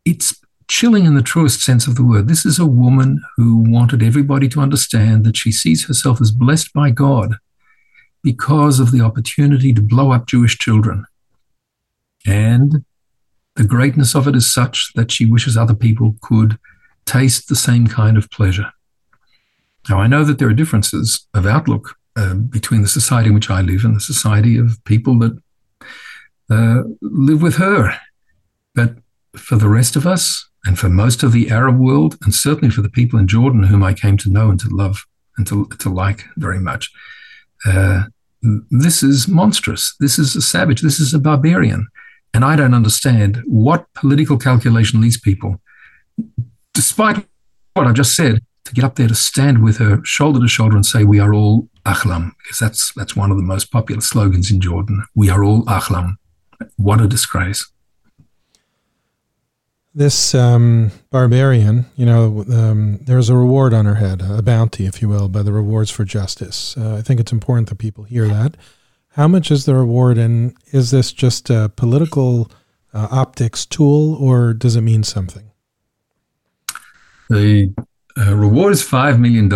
It's 0.04 0.40
chilling 0.68 1.04
in 1.04 1.14
the 1.14 1.22
truest 1.22 1.60
sense 1.62 1.86
of 1.88 1.96
the 1.96 2.04
word. 2.04 2.28
This 2.28 2.46
is 2.46 2.58
a 2.58 2.66
woman 2.66 3.20
who 3.36 3.56
wanted 3.56 4.02
everybody 4.02 4.48
to 4.50 4.60
understand 4.60 5.24
that 5.24 5.36
she 5.36 5.50
sees 5.50 5.86
herself 5.86 6.20
as 6.20 6.30
blessed 6.30 6.72
by 6.72 6.90
God 6.90 7.36
because 8.22 8.78
of 8.78 8.92
the 8.92 9.00
opportunity 9.00 9.72
to 9.72 9.82
blow 9.82 10.12
up 10.12 10.26
Jewish 10.26 10.58
children. 10.58 11.06
And 12.24 12.84
the 13.56 13.64
greatness 13.64 14.14
of 14.14 14.28
it 14.28 14.36
is 14.36 14.52
such 14.52 14.92
that 14.94 15.10
she 15.10 15.26
wishes 15.26 15.56
other 15.56 15.74
people 15.74 16.14
could 16.20 16.58
taste 17.04 17.48
the 17.48 17.56
same 17.56 17.88
kind 17.88 18.16
of 18.16 18.30
pleasure. 18.30 18.72
Now, 19.90 19.98
I 19.98 20.06
know 20.06 20.22
that 20.24 20.38
there 20.38 20.48
are 20.48 20.54
differences 20.54 21.26
of 21.34 21.46
outlook 21.46 21.96
uh, 22.16 22.34
between 22.34 22.82
the 22.82 22.88
society 22.88 23.28
in 23.28 23.34
which 23.34 23.50
I 23.50 23.60
live 23.60 23.84
and 23.84 23.96
the 23.96 24.00
society 24.00 24.56
of 24.56 24.82
people 24.84 25.18
that 25.18 25.36
uh, 26.48 26.82
live 27.02 27.42
with 27.42 27.56
her. 27.56 27.98
But 28.74 28.94
for 29.36 29.56
the 29.56 29.68
rest 29.68 29.96
of 29.96 30.06
us, 30.06 30.46
and 30.64 30.78
for 30.78 30.88
most 30.88 31.22
of 31.22 31.32
the 31.32 31.50
Arab 31.50 31.78
world, 31.78 32.16
and 32.22 32.34
certainly 32.34 32.70
for 32.70 32.82
the 32.82 32.90
people 32.90 33.18
in 33.18 33.26
Jordan 33.26 33.64
whom 33.64 33.82
I 33.82 33.94
came 33.94 34.16
to 34.18 34.30
know 34.30 34.50
and 34.50 34.60
to 34.60 34.68
love 34.68 35.06
and 35.36 35.46
to, 35.48 35.66
to 35.78 35.88
like 35.88 36.24
very 36.36 36.60
much, 36.60 36.92
uh, 37.66 38.04
this 38.70 39.02
is 39.02 39.26
monstrous. 39.26 39.96
This 39.98 40.18
is 40.18 40.36
a 40.36 40.42
savage. 40.42 40.82
This 40.82 41.00
is 41.00 41.14
a 41.14 41.18
barbarian. 41.18 41.88
And 42.32 42.44
I 42.44 42.54
don't 42.56 42.74
understand 42.74 43.42
what 43.46 43.86
political 43.94 44.38
calculation 44.38 45.00
these 45.00 45.18
people, 45.18 45.60
despite 46.74 47.26
what 47.74 47.86
I've 47.86 47.94
just 47.94 48.14
said, 48.14 48.40
to 48.70 48.74
get 48.74 48.84
up 48.84 48.94
there 48.96 49.08
to 49.08 49.14
stand 49.14 49.62
with 49.62 49.78
her 49.78 50.02
shoulder 50.04 50.40
to 50.40 50.48
shoulder 50.48 50.76
and 50.76 50.86
say, 50.86 51.04
We 51.04 51.20
are 51.20 51.34
all 51.34 51.68
Ahlam, 51.84 52.32
because 52.38 52.58
that's, 52.58 52.92
that's 52.94 53.14
one 53.14 53.30
of 53.30 53.36
the 53.36 53.42
most 53.42 53.70
popular 53.70 54.00
slogans 54.00 54.50
in 54.50 54.60
Jordan. 54.60 55.04
We 55.14 55.28
are 55.30 55.44
all 55.44 55.64
Ahlam. 55.64 56.16
What 56.76 57.00
a 57.00 57.06
disgrace 57.06 57.70
this 59.94 60.34
um, 60.34 60.92
barbarian, 61.10 61.86
you 61.96 62.06
know, 62.06 62.44
um, 62.52 62.98
there's 63.02 63.28
a 63.28 63.36
reward 63.36 63.74
on 63.74 63.86
her 63.86 63.96
head, 63.96 64.22
a 64.22 64.42
bounty, 64.42 64.86
if 64.86 65.02
you 65.02 65.08
will, 65.08 65.28
by 65.28 65.42
the 65.42 65.52
rewards 65.52 65.90
for 65.90 66.04
justice. 66.04 66.76
Uh, 66.76 66.96
I 66.96 67.02
think 67.02 67.18
it's 67.18 67.32
important 67.32 67.68
that 67.68 67.78
people 67.78 68.04
hear 68.04 68.28
that. 68.28 68.56
How 69.14 69.26
much 69.26 69.50
is 69.50 69.64
the 69.64 69.74
reward, 69.74 70.16
and 70.16 70.56
is 70.72 70.92
this 70.92 71.12
just 71.12 71.50
a 71.50 71.72
political 71.74 72.50
uh, 72.94 73.08
optics 73.10 73.66
tool, 73.66 74.14
or 74.14 74.54
does 74.54 74.76
it 74.76 74.82
mean 74.82 75.02
something? 75.02 75.50
The 77.28 77.74
uh, 78.20 78.34
reward 78.34 78.72
is 78.72 78.82
$5 78.82 79.18
million. 79.18 79.50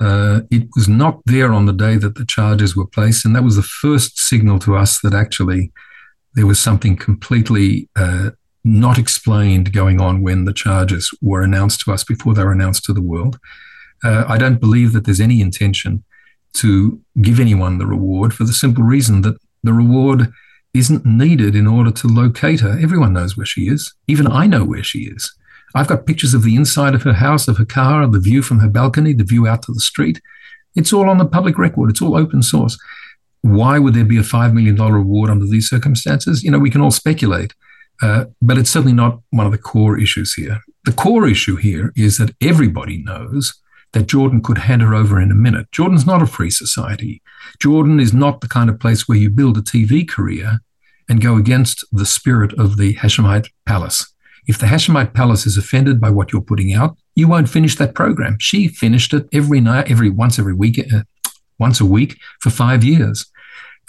Uh, 0.00 0.42
it 0.50 0.68
was 0.76 0.88
not 0.88 1.20
there 1.24 1.52
on 1.52 1.66
the 1.66 1.72
day 1.72 1.96
that 1.96 2.14
the 2.14 2.24
charges 2.24 2.76
were 2.76 2.86
placed, 2.86 3.24
and 3.24 3.34
that 3.34 3.42
was 3.42 3.56
the 3.56 3.62
first 3.62 4.18
signal 4.18 4.58
to 4.60 4.76
us 4.76 5.00
that 5.00 5.14
actually 5.14 5.72
there 6.34 6.46
was 6.46 6.60
something 6.60 6.96
completely 6.96 7.88
uh, 7.96 8.30
not 8.62 8.98
explained 8.98 9.72
going 9.72 10.00
on 10.00 10.22
when 10.22 10.44
the 10.44 10.52
charges 10.52 11.10
were 11.20 11.42
announced 11.42 11.80
to 11.80 11.92
us 11.92 12.04
before 12.04 12.34
they 12.34 12.44
were 12.44 12.52
announced 12.52 12.84
to 12.84 12.92
the 12.92 13.02
world. 13.02 13.38
Uh, 14.04 14.24
I 14.28 14.38
don't 14.38 14.60
believe 14.60 14.92
that 14.92 15.04
there's 15.04 15.20
any 15.20 15.40
intention 15.40 16.04
to 16.54 17.00
give 17.20 17.40
anyone 17.40 17.78
the 17.78 17.86
reward 17.86 18.32
for 18.32 18.44
the 18.44 18.52
simple 18.52 18.84
reason 18.84 19.22
that 19.22 19.36
the 19.62 19.72
reward 19.72 20.32
isn't 20.74 21.04
needed 21.04 21.56
in 21.56 21.66
order 21.66 21.90
to 21.90 22.06
locate 22.06 22.60
her. 22.60 22.78
Everyone 22.78 23.14
knows 23.14 23.36
where 23.36 23.46
she 23.46 23.62
is. 23.62 23.94
Even 24.06 24.26
I 24.26 24.46
know 24.46 24.64
where 24.64 24.84
she 24.84 25.00
is. 25.00 25.34
I've 25.74 25.88
got 25.88 26.06
pictures 26.06 26.34
of 26.34 26.42
the 26.42 26.56
inside 26.56 26.94
of 26.94 27.02
her 27.02 27.12
house, 27.12 27.48
of 27.48 27.58
her 27.58 27.64
car, 27.64 28.02
of 28.02 28.12
the 28.12 28.20
view 28.20 28.42
from 28.42 28.60
her 28.60 28.68
balcony, 28.68 29.12
the 29.12 29.24
view 29.24 29.46
out 29.46 29.62
to 29.62 29.72
the 29.72 29.80
street. 29.80 30.20
It's 30.74 30.92
all 30.92 31.08
on 31.08 31.18
the 31.18 31.26
public 31.26 31.58
record. 31.58 31.90
It's 31.90 32.02
all 32.02 32.16
open 32.16 32.42
source. 32.42 32.78
Why 33.42 33.78
would 33.78 33.94
there 33.94 34.04
be 34.04 34.18
a 34.18 34.22
$5 34.22 34.52
million 34.52 34.76
reward 34.76 35.30
under 35.30 35.46
these 35.46 35.68
circumstances? 35.68 36.42
You 36.42 36.50
know, 36.50 36.58
we 36.58 36.70
can 36.70 36.80
all 36.80 36.90
speculate. 36.90 37.54
Uh, 38.00 38.26
but 38.40 38.58
it's 38.58 38.70
certainly 38.70 38.92
not 38.92 39.20
one 39.30 39.46
of 39.46 39.52
the 39.52 39.58
core 39.58 39.98
issues 39.98 40.34
here. 40.34 40.60
The 40.84 40.92
core 40.92 41.26
issue 41.26 41.56
here 41.56 41.92
is 41.96 42.18
that 42.18 42.34
everybody 42.40 43.02
knows 43.02 43.60
that 43.92 44.06
Jordan 44.06 44.42
could 44.42 44.58
hand 44.58 44.82
her 44.82 44.94
over 44.94 45.20
in 45.20 45.32
a 45.32 45.34
minute. 45.34 45.70
Jordan's 45.72 46.06
not 46.06 46.22
a 46.22 46.26
free 46.26 46.50
society. 46.50 47.22
Jordan 47.58 47.98
is 47.98 48.12
not 48.12 48.40
the 48.40 48.48
kind 48.48 48.70
of 48.70 48.78
place 48.78 49.08
where 49.08 49.18
you 49.18 49.30
build 49.30 49.58
a 49.58 49.62
TV 49.62 50.08
career 50.08 50.60
and 51.08 51.20
go 51.20 51.36
against 51.36 51.84
the 51.90 52.06
spirit 52.06 52.52
of 52.58 52.76
the 52.76 52.94
Hashemite 52.94 53.48
palace. 53.66 54.12
If 54.48 54.58
the 54.58 54.66
Hashemite 54.66 55.14
palace 55.14 55.46
is 55.46 55.56
offended 55.56 56.00
by 56.00 56.10
what 56.10 56.32
you're 56.32 56.42
putting 56.42 56.72
out, 56.72 56.96
you 57.14 57.28
won't 57.28 57.50
finish 57.50 57.76
that 57.76 57.94
program. 57.94 58.38
She 58.40 58.66
finished 58.66 59.12
it 59.12 59.28
every 59.32 59.60
night, 59.60 59.90
every 59.90 60.10
once 60.10 60.38
every 60.38 60.54
week, 60.54 60.80
uh, 60.92 61.02
once 61.58 61.80
a 61.80 61.84
week 61.84 62.16
for 62.40 62.50
five 62.50 62.82
years. 62.82 63.26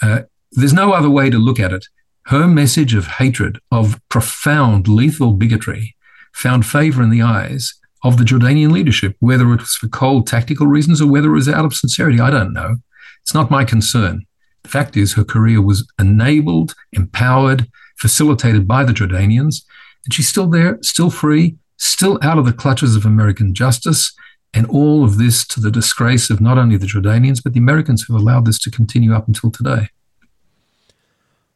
Uh, 0.02 0.22
there's 0.52 0.72
no 0.72 0.92
other 0.92 1.10
way 1.10 1.30
to 1.30 1.38
look 1.38 1.58
at 1.58 1.72
it 1.72 1.86
her 2.26 2.46
message 2.46 2.94
of 2.94 3.06
hatred, 3.06 3.58
of 3.72 4.00
profound 4.08 4.86
lethal 4.86 5.32
bigotry, 5.32 5.96
found 6.32 6.64
favor 6.64 7.02
in 7.02 7.10
the 7.10 7.22
eyes 7.22 7.74
of 8.04 8.18
the 8.18 8.24
Jordanian 8.24 8.70
leadership, 8.70 9.16
whether 9.18 9.52
it 9.52 9.60
was 9.60 9.74
for 9.74 9.88
cold 9.88 10.28
tactical 10.28 10.68
reasons 10.68 11.02
or 11.02 11.10
whether 11.10 11.30
it 11.30 11.34
was 11.34 11.48
out 11.48 11.64
of 11.64 11.74
sincerity. 11.74 12.20
I 12.20 12.30
don't 12.30 12.52
know. 12.52 12.76
It's 13.22 13.34
not 13.34 13.50
my 13.50 13.64
concern. 13.64 14.26
The 14.62 14.68
fact 14.68 14.96
is, 14.96 15.14
her 15.14 15.24
career 15.24 15.60
was 15.60 15.90
enabled, 15.98 16.74
empowered, 16.92 17.68
facilitated 17.96 18.68
by 18.68 18.84
the 18.84 18.92
Jordanians. 18.92 19.62
And 20.04 20.14
she's 20.14 20.28
still 20.28 20.48
there, 20.48 20.78
still 20.82 21.10
free, 21.10 21.56
still 21.76 22.18
out 22.22 22.38
of 22.38 22.46
the 22.46 22.52
clutches 22.52 22.96
of 22.96 23.04
American 23.04 23.54
justice. 23.54 24.12
And 24.52 24.66
all 24.66 25.04
of 25.04 25.18
this 25.18 25.46
to 25.48 25.60
the 25.60 25.70
disgrace 25.70 26.28
of 26.28 26.40
not 26.40 26.58
only 26.58 26.76
the 26.76 26.86
Jordanians, 26.86 27.40
but 27.42 27.52
the 27.52 27.60
Americans 27.60 28.02
who 28.02 28.16
allowed 28.16 28.46
this 28.46 28.58
to 28.60 28.70
continue 28.70 29.14
up 29.14 29.28
until 29.28 29.50
today. 29.50 29.88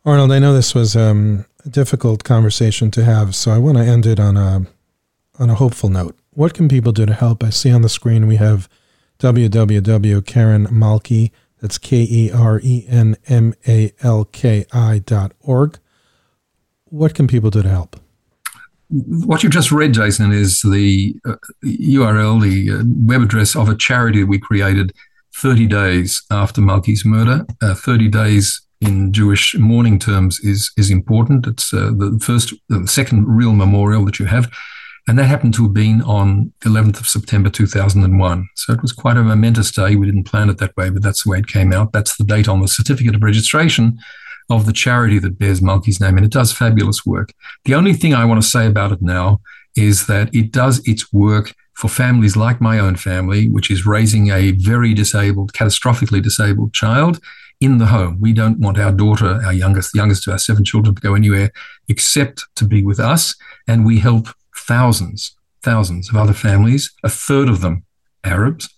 Arnold, 0.04 0.32
I 0.32 0.38
know 0.38 0.52
this 0.52 0.74
was 0.74 0.94
um, 0.94 1.46
a 1.64 1.70
difficult 1.70 2.24
conversation 2.24 2.90
to 2.92 3.04
have, 3.04 3.34
so 3.34 3.50
I 3.50 3.58
want 3.58 3.78
to 3.78 3.84
end 3.84 4.06
it 4.06 4.20
on 4.20 4.36
a 4.36 4.66
on 5.38 5.50
a 5.50 5.54
hopeful 5.54 5.88
note. 5.88 6.16
What 6.30 6.54
can 6.54 6.68
people 6.68 6.92
do 6.92 7.06
to 7.06 7.14
help? 7.14 7.42
I 7.42 7.50
see 7.50 7.72
on 7.72 7.82
the 7.82 7.88
screen 7.88 8.26
we 8.26 8.36
have 8.36 8.68
www.kerenmalki, 9.18 11.30
that's 11.60 11.78
K 11.78 12.02
E 12.02 12.30
R 12.30 12.60
E 12.62 12.84
N 12.88 13.16
M 13.26 13.54
A 13.66 13.92
L 14.02 14.26
K 14.26 14.66
I 14.72 14.98
dot 14.98 15.32
org. 15.40 15.78
What 16.84 17.14
can 17.14 17.26
people 17.26 17.50
do 17.50 17.62
to 17.62 17.68
help? 17.68 17.96
What 18.88 19.42
you 19.42 19.48
just 19.48 19.72
read, 19.72 19.94
Jason, 19.94 20.32
is 20.32 20.60
the 20.60 21.14
uh, 21.26 21.36
URL, 21.64 22.40
the 22.40 22.80
uh, 22.80 22.82
web 22.86 23.22
address 23.22 23.56
of 23.56 23.68
a 23.68 23.76
charity 23.76 24.24
we 24.24 24.38
created 24.38 24.92
30 25.36 25.66
days 25.66 26.22
after 26.30 26.60
Malki's 26.60 27.04
murder, 27.04 27.44
uh, 27.62 27.74
30 27.74 28.08
days 28.08 28.60
in 28.80 29.12
Jewish 29.12 29.54
mourning 29.58 29.98
terms 29.98 30.38
is 30.40 30.70
is 30.76 30.90
important. 30.90 31.46
It's 31.46 31.72
uh, 31.72 31.92
the 31.96 32.18
first, 32.22 32.52
the 32.68 32.86
second 32.86 33.26
real 33.26 33.52
memorial 33.52 34.04
that 34.04 34.18
you 34.18 34.26
have, 34.26 34.52
and 35.08 35.18
that 35.18 35.24
happened 35.24 35.54
to 35.54 35.64
have 35.64 35.74
been 35.74 36.02
on 36.02 36.52
11th 36.60 37.00
of 37.00 37.06
September 37.06 37.50
2001. 37.50 38.48
So 38.54 38.72
it 38.72 38.82
was 38.82 38.92
quite 38.92 39.16
a 39.16 39.22
momentous 39.22 39.70
day. 39.70 39.96
We 39.96 40.06
didn't 40.06 40.24
plan 40.24 40.50
it 40.50 40.58
that 40.58 40.76
way, 40.76 40.90
but 40.90 41.02
that's 41.02 41.24
the 41.24 41.30
way 41.30 41.38
it 41.38 41.46
came 41.46 41.72
out. 41.72 41.92
That's 41.92 42.16
the 42.16 42.24
date 42.24 42.48
on 42.48 42.60
the 42.60 42.68
certificate 42.68 43.14
of 43.14 43.22
registration 43.22 43.98
of 44.50 44.66
the 44.66 44.72
charity 44.72 45.18
that 45.18 45.38
bears 45.38 45.60
Malki's 45.60 46.00
name, 46.00 46.16
and 46.16 46.26
it 46.26 46.32
does 46.32 46.52
fabulous 46.52 47.04
work. 47.06 47.32
The 47.64 47.74
only 47.74 47.94
thing 47.94 48.14
I 48.14 48.24
want 48.24 48.42
to 48.42 48.48
say 48.48 48.66
about 48.66 48.92
it 48.92 49.02
now 49.02 49.40
is 49.76 50.06
that 50.06 50.34
it 50.34 50.52
does 50.52 50.86
its 50.86 51.12
work 51.12 51.54
for 51.74 51.88
families 51.88 52.36
like 52.36 52.60
my 52.60 52.78
own 52.78 52.96
family, 52.96 53.48
which 53.48 53.70
is 53.70 53.86
raising 53.86 54.28
a 54.28 54.52
very 54.52 54.94
disabled, 54.94 55.52
catastrophically 55.52 56.22
disabled 56.22 56.72
child 56.72 57.20
in 57.60 57.78
the 57.78 57.86
home. 57.86 58.18
We 58.20 58.32
don't 58.32 58.60
want 58.60 58.78
our 58.78 58.92
daughter, 58.92 59.40
our 59.44 59.52
youngest, 59.52 59.92
the 59.92 59.98
youngest 59.98 60.26
of 60.26 60.32
our 60.32 60.38
seven 60.38 60.64
children, 60.64 60.94
to 60.94 61.00
go 61.00 61.14
anywhere 61.14 61.50
except 61.88 62.44
to 62.56 62.64
be 62.64 62.84
with 62.84 63.00
us. 63.00 63.34
And 63.66 63.84
we 63.84 63.98
help 63.98 64.28
thousands, 64.56 65.34
thousands 65.62 66.10
of 66.10 66.16
other 66.16 66.32
families, 66.32 66.92
a 67.02 67.08
third 67.08 67.48
of 67.48 67.60
them 67.60 67.84
Arabs, 68.22 68.68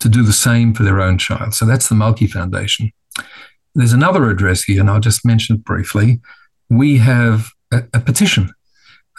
to 0.00 0.08
do 0.08 0.22
the 0.22 0.32
same 0.32 0.74
for 0.74 0.82
their 0.82 1.00
own 1.00 1.18
child. 1.18 1.54
So 1.54 1.64
that's 1.64 1.88
the 1.88 1.94
Malki 1.94 2.28
Foundation. 2.28 2.90
There's 3.74 3.92
another 3.92 4.28
address 4.30 4.64
here, 4.64 4.80
and 4.80 4.90
I'll 4.90 5.00
just 5.00 5.24
mention 5.24 5.56
it 5.56 5.64
briefly. 5.64 6.20
We 6.68 6.98
have 6.98 7.48
a, 7.72 7.84
a 7.94 8.00
petition, 8.00 8.52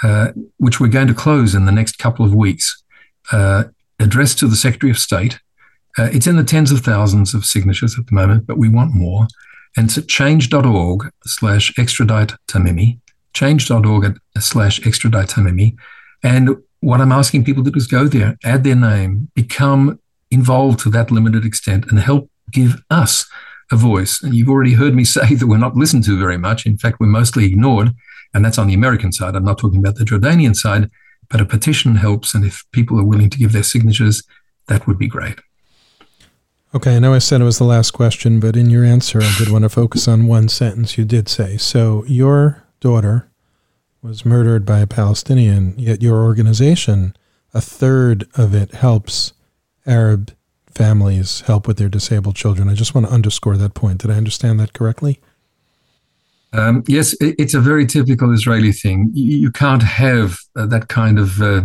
uh, 0.03 0.29
which 0.57 0.79
we're 0.79 0.87
going 0.87 1.07
to 1.07 1.13
close 1.13 1.55
in 1.55 1.65
the 1.65 1.71
next 1.71 1.97
couple 1.97 2.25
of 2.25 2.33
weeks, 2.33 2.83
uh, 3.31 3.65
addressed 3.99 4.39
to 4.39 4.47
the 4.47 4.55
Secretary 4.55 4.91
of 4.91 4.97
State 4.97 5.39
uh, 5.97 6.09
it's 6.11 6.27
in 6.27 6.37
the 6.37 6.43
tens 6.43 6.71
of 6.71 6.81
thousands 6.81 7.33
of 7.33 7.45
signatures 7.45 7.97
at 7.99 8.07
the 8.07 8.15
moment, 8.15 8.47
but 8.47 8.57
we 8.57 8.69
want 8.69 8.93
more. 8.93 9.27
And 9.77 9.87
it's 9.87 9.97
at 9.97 10.07
change.org 10.07 11.11
slash 11.25 11.77
extradite 11.77 12.33
Tamimi, 12.47 12.99
change.org 13.33 14.19
slash 14.39 14.85
extradite 14.85 15.29
Tamimi. 15.29 15.75
And 16.23 16.57
what 16.79 17.01
I'm 17.01 17.11
asking 17.11 17.43
people 17.43 17.63
to 17.63 17.71
do 17.71 17.77
is 17.77 17.87
go 17.87 18.07
there, 18.07 18.37
add 18.43 18.63
their 18.63 18.75
name, 18.75 19.29
become 19.35 19.99
involved 20.31 20.79
to 20.81 20.89
that 20.91 21.11
limited 21.11 21.45
extent, 21.45 21.85
and 21.89 21.99
help 21.99 22.29
give 22.51 22.81
us 22.89 23.25
a 23.71 23.75
voice. 23.75 24.21
And 24.21 24.33
you've 24.33 24.49
already 24.49 24.73
heard 24.73 24.95
me 24.95 25.03
say 25.17 25.35
that 25.35 25.47
we're 25.47 25.57
not 25.57 25.75
listened 25.75 26.03
to 26.05 26.17
very 26.17 26.37
much. 26.37 26.65
In 26.65 26.77
fact, 26.77 26.99
we're 26.99 27.07
mostly 27.07 27.45
ignored. 27.45 27.91
And 28.33 28.43
that's 28.43 28.57
on 28.57 28.67
the 28.67 28.73
American 28.73 29.11
side. 29.11 29.35
I'm 29.35 29.45
not 29.45 29.59
talking 29.59 29.79
about 29.79 29.95
the 29.95 30.05
Jordanian 30.05 30.55
side, 30.55 30.89
but 31.29 31.41
a 31.41 31.45
petition 31.45 31.95
helps. 31.95 32.33
And 32.33 32.43
if 32.43 32.63
people 32.71 32.99
are 32.99 33.05
willing 33.05 33.29
to 33.29 33.37
give 33.37 33.51
their 33.51 33.63
signatures, 33.63 34.23
that 34.67 34.87
would 34.87 34.97
be 34.97 35.07
great. 35.07 35.39
Okay, 36.75 36.95
I 36.95 36.99
know 36.99 37.13
I 37.13 37.19
said 37.19 37.39
it 37.39 37.43
was 37.43 37.59
the 37.59 37.65
last 37.65 37.91
question, 37.91 38.39
but 38.39 38.55
in 38.55 38.71
your 38.71 38.83
answer, 38.83 39.21
I 39.21 39.35
did 39.37 39.49
want 39.49 39.61
to 39.61 39.69
focus 39.69 40.07
on 40.07 40.25
one 40.25 40.49
sentence 40.49 40.97
you 40.97 41.05
did 41.05 41.29
say. 41.29 41.57
So, 41.57 42.03
your 42.07 42.63
daughter 42.79 43.29
was 44.01 44.25
murdered 44.25 44.65
by 44.65 44.79
a 44.79 44.87
Palestinian, 44.87 45.75
yet 45.77 46.01
your 46.01 46.23
organization, 46.23 47.15
a 47.53 47.61
third 47.61 48.27
of 48.33 48.55
it 48.55 48.73
helps 48.73 49.33
Arab 49.85 50.31
families 50.75 51.41
help 51.41 51.67
with 51.67 51.77
their 51.77 51.89
disabled 51.89 52.35
children. 52.35 52.69
I 52.69 52.73
just 52.73 52.93
want 52.93 53.07
to 53.07 53.13
underscore 53.13 53.57
that 53.57 53.73
point. 53.73 54.01
Did 54.01 54.11
I 54.11 54.15
understand 54.15 54.59
that 54.59 54.73
correctly? 54.73 55.19
Um, 56.53 56.83
yes, 56.87 57.15
it's 57.19 57.55
a 57.55 57.59
very 57.59 57.85
typical 57.85 58.31
Israeli 58.31 58.71
thing. 58.71 59.09
You 59.13 59.51
can't 59.51 59.81
have 59.81 60.37
uh, 60.55 60.67
that 60.67 60.87
kind 60.87 61.17
of 61.17 61.41
uh, 61.41 61.63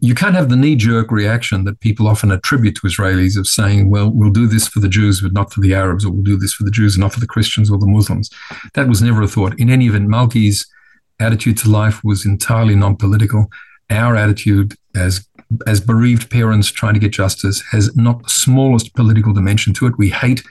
you 0.00 0.14
can't 0.14 0.34
have 0.34 0.48
the 0.48 0.56
knee 0.56 0.76
jerk 0.76 1.10
reaction 1.10 1.64
that 1.64 1.80
people 1.80 2.08
often 2.08 2.30
attribute 2.30 2.76
to 2.76 2.86
Israelis 2.86 3.38
of 3.38 3.46
saying, 3.46 3.90
well, 3.90 4.10
we'll 4.10 4.30
do 4.30 4.46
this 4.46 4.66
for 4.66 4.80
the 4.80 4.88
Jews, 4.88 5.20
but 5.20 5.32
not 5.32 5.52
for 5.52 5.60
the 5.60 5.74
Arabs, 5.74 6.04
or 6.04 6.10
we'll 6.10 6.22
do 6.22 6.36
this 6.36 6.52
for 6.52 6.64
the 6.64 6.70
Jews 6.70 6.94
and 6.94 7.02
not 7.02 7.12
for 7.12 7.20
the 7.20 7.26
Christians 7.26 7.70
or 7.70 7.78
the 7.78 7.86
Muslims. 7.86 8.30
That 8.74 8.88
was 8.88 9.02
never 9.02 9.22
a 9.22 9.28
thought. 9.28 9.58
In 9.58 9.70
any 9.70 9.86
event, 9.86 10.08
Malki's 10.08 10.66
attitude 11.20 11.58
to 11.58 11.70
life 11.70 12.02
was 12.04 12.26
entirely 12.26 12.74
non 12.74 12.96
political. 12.96 13.50
Our 13.90 14.16
attitude 14.16 14.74
as 14.94 15.26
as 15.66 15.80
bereaved 15.80 16.30
parents 16.30 16.70
trying 16.70 16.94
to 16.94 17.00
get 17.00 17.12
justice 17.12 17.62
has 17.70 17.94
not 17.96 18.22
the 18.22 18.30
smallest 18.30 18.94
political 18.94 19.32
dimension 19.32 19.72
to 19.74 19.86
it. 19.86 19.98
We 19.98 20.10
hate, 20.10 20.42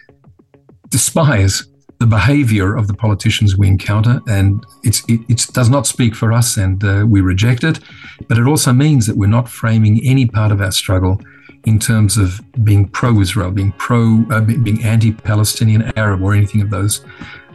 despise 0.89 1.67
the 1.99 2.07
behavior 2.07 2.75
of 2.75 2.87
the 2.87 2.93
politicians 2.93 3.57
we 3.57 3.67
encounter, 3.67 4.21
and 4.27 4.63
it, 4.83 5.01
it 5.07 5.47
does 5.53 5.69
not 5.69 5.87
speak 5.87 6.15
for 6.15 6.31
us, 6.31 6.57
and 6.57 6.83
uh, 6.83 7.05
we 7.07 7.21
reject 7.21 7.63
it. 7.63 7.79
But 8.27 8.37
it 8.37 8.47
also 8.47 8.71
means 8.73 9.07
that 9.07 9.17
we're 9.17 9.27
not 9.27 9.49
framing 9.49 10.01
any 10.05 10.27
part 10.27 10.51
of 10.51 10.61
our 10.61 10.71
struggle 10.71 11.19
in 11.65 11.79
terms 11.79 12.17
of 12.17 12.39
being 12.63 12.87
pro-Israel, 12.87 13.51
being 13.51 13.73
pro, 13.73 14.23
uh, 14.29 14.41
being 14.41 14.83
anti-Palestinian 14.83 15.91
Arab, 15.97 16.21
or 16.21 16.33
anything 16.33 16.61
of 16.61 16.69
those 16.69 17.03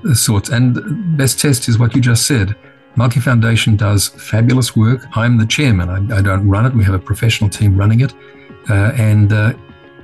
uh, 0.09 0.15
sorts. 0.15 0.49
And 0.49 0.75
the 0.75 0.83
best 1.17 1.41
test 1.41 1.69
is 1.69 1.79
what 1.79 1.95
you 1.95 2.01
just 2.01 2.27
said. 2.27 2.57
Malki 2.97 3.23
Foundation 3.23 3.77
does 3.77 4.09
fabulous 4.09 4.77
work. 4.77 5.07
I'm 5.17 5.39
the 5.39 5.47
chairman. 5.47 5.89
I, 5.89 6.19
I 6.19 6.23
don't 6.23 6.49
run 6.49 6.67
it. 6.67 6.75
We 6.75 6.85
have 6.85 6.95
a 6.95 6.99
professional 6.99 7.49
team 7.49 7.77
running 7.77 8.01
it, 8.01 8.13
uh, 8.69 8.93
and 8.97 9.33
uh, 9.33 9.55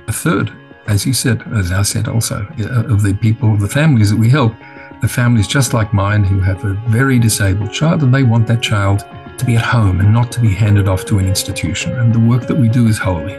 a 0.07 0.11
third 0.11 0.51
as 0.89 1.05
you 1.05 1.13
said, 1.13 1.43
as 1.53 1.71
I 1.71 1.83
said 1.83 2.07
also, 2.07 2.47
of 2.89 3.03
the 3.03 3.13
people, 3.21 3.55
the 3.55 3.69
families 3.69 4.09
that 4.09 4.17
we 4.17 4.27
help, 4.27 4.53
the 5.01 5.07
families 5.07 5.47
just 5.47 5.71
like 5.71 5.93
mine 5.93 6.23
who 6.23 6.39
have 6.39 6.65
a 6.65 6.73
very 6.89 7.19
disabled 7.19 7.71
child 7.71 8.01
and 8.01 8.13
they 8.13 8.23
want 8.23 8.47
that 8.47 8.61
child 8.61 9.05
to 9.37 9.45
be 9.45 9.55
at 9.55 9.63
home 9.63 9.99
and 9.99 10.11
not 10.11 10.31
to 10.31 10.39
be 10.39 10.51
handed 10.51 10.87
off 10.87 11.05
to 11.05 11.19
an 11.19 11.27
institution. 11.27 11.97
And 11.99 12.11
the 12.11 12.19
work 12.19 12.47
that 12.47 12.57
we 12.57 12.67
do 12.67 12.87
is 12.87 12.97
holy. 12.97 13.37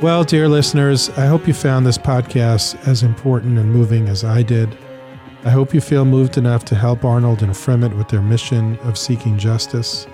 Well, 0.00 0.22
dear 0.22 0.48
listeners, 0.48 1.10
I 1.10 1.26
hope 1.26 1.48
you 1.48 1.52
found 1.52 1.84
this 1.84 1.98
podcast 1.98 2.86
as 2.86 3.02
important 3.02 3.58
and 3.58 3.70
moving 3.70 4.08
as 4.08 4.22
I 4.22 4.42
did. 4.42 4.78
I 5.42 5.48
hope 5.48 5.72
you 5.72 5.80
feel 5.80 6.04
moved 6.04 6.36
enough 6.36 6.66
to 6.66 6.74
help 6.74 7.02
Arnold 7.02 7.42
and 7.42 7.52
Fremet 7.52 7.96
with 7.96 8.08
their 8.08 8.20
mission 8.20 8.78
of 8.80 8.98
seeking 8.98 9.38
justice. 9.38 10.06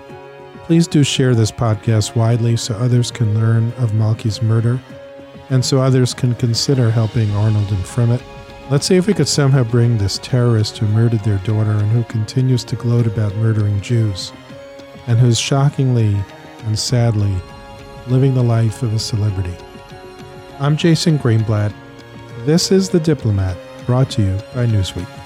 Please 0.63 0.87
do 0.87 1.03
share 1.03 1.35
this 1.35 1.51
podcast 1.51 2.15
widely 2.15 2.55
so 2.55 2.75
others 2.75 3.11
can 3.11 3.33
learn 3.33 3.73
of 3.73 3.91
Malki's 3.91 4.41
murder 4.41 4.79
and 5.49 5.63
so 5.63 5.81
others 5.81 6.13
can 6.13 6.33
consider 6.35 6.89
helping 6.89 7.29
Arnold 7.31 7.69
and 7.71 7.83
Fremet. 7.83 8.21
Let's 8.69 8.85
see 8.85 8.95
if 8.95 9.05
we 9.05 9.13
could 9.13 9.27
somehow 9.27 9.65
bring 9.65 9.97
this 9.97 10.17
terrorist 10.19 10.77
who 10.77 10.87
murdered 10.87 11.25
their 11.25 11.39
daughter 11.39 11.71
and 11.71 11.91
who 11.91 12.03
continues 12.05 12.63
to 12.63 12.77
gloat 12.77 13.05
about 13.05 13.35
murdering 13.35 13.81
Jews 13.81 14.31
and 15.07 15.19
who's 15.19 15.39
shockingly 15.39 16.15
and 16.65 16.79
sadly 16.79 17.35
living 18.07 18.33
the 18.33 18.43
life 18.43 18.81
of 18.81 18.93
a 18.93 18.99
celebrity. 18.99 19.55
I'm 20.59 20.77
Jason 20.77 21.19
Greenblatt. 21.19 21.73
This 22.45 22.71
is 22.71 22.89
The 22.89 22.99
Diplomat, 23.01 23.57
brought 23.85 24.09
to 24.11 24.21
you 24.21 24.37
by 24.53 24.65
Newsweek. 24.65 25.16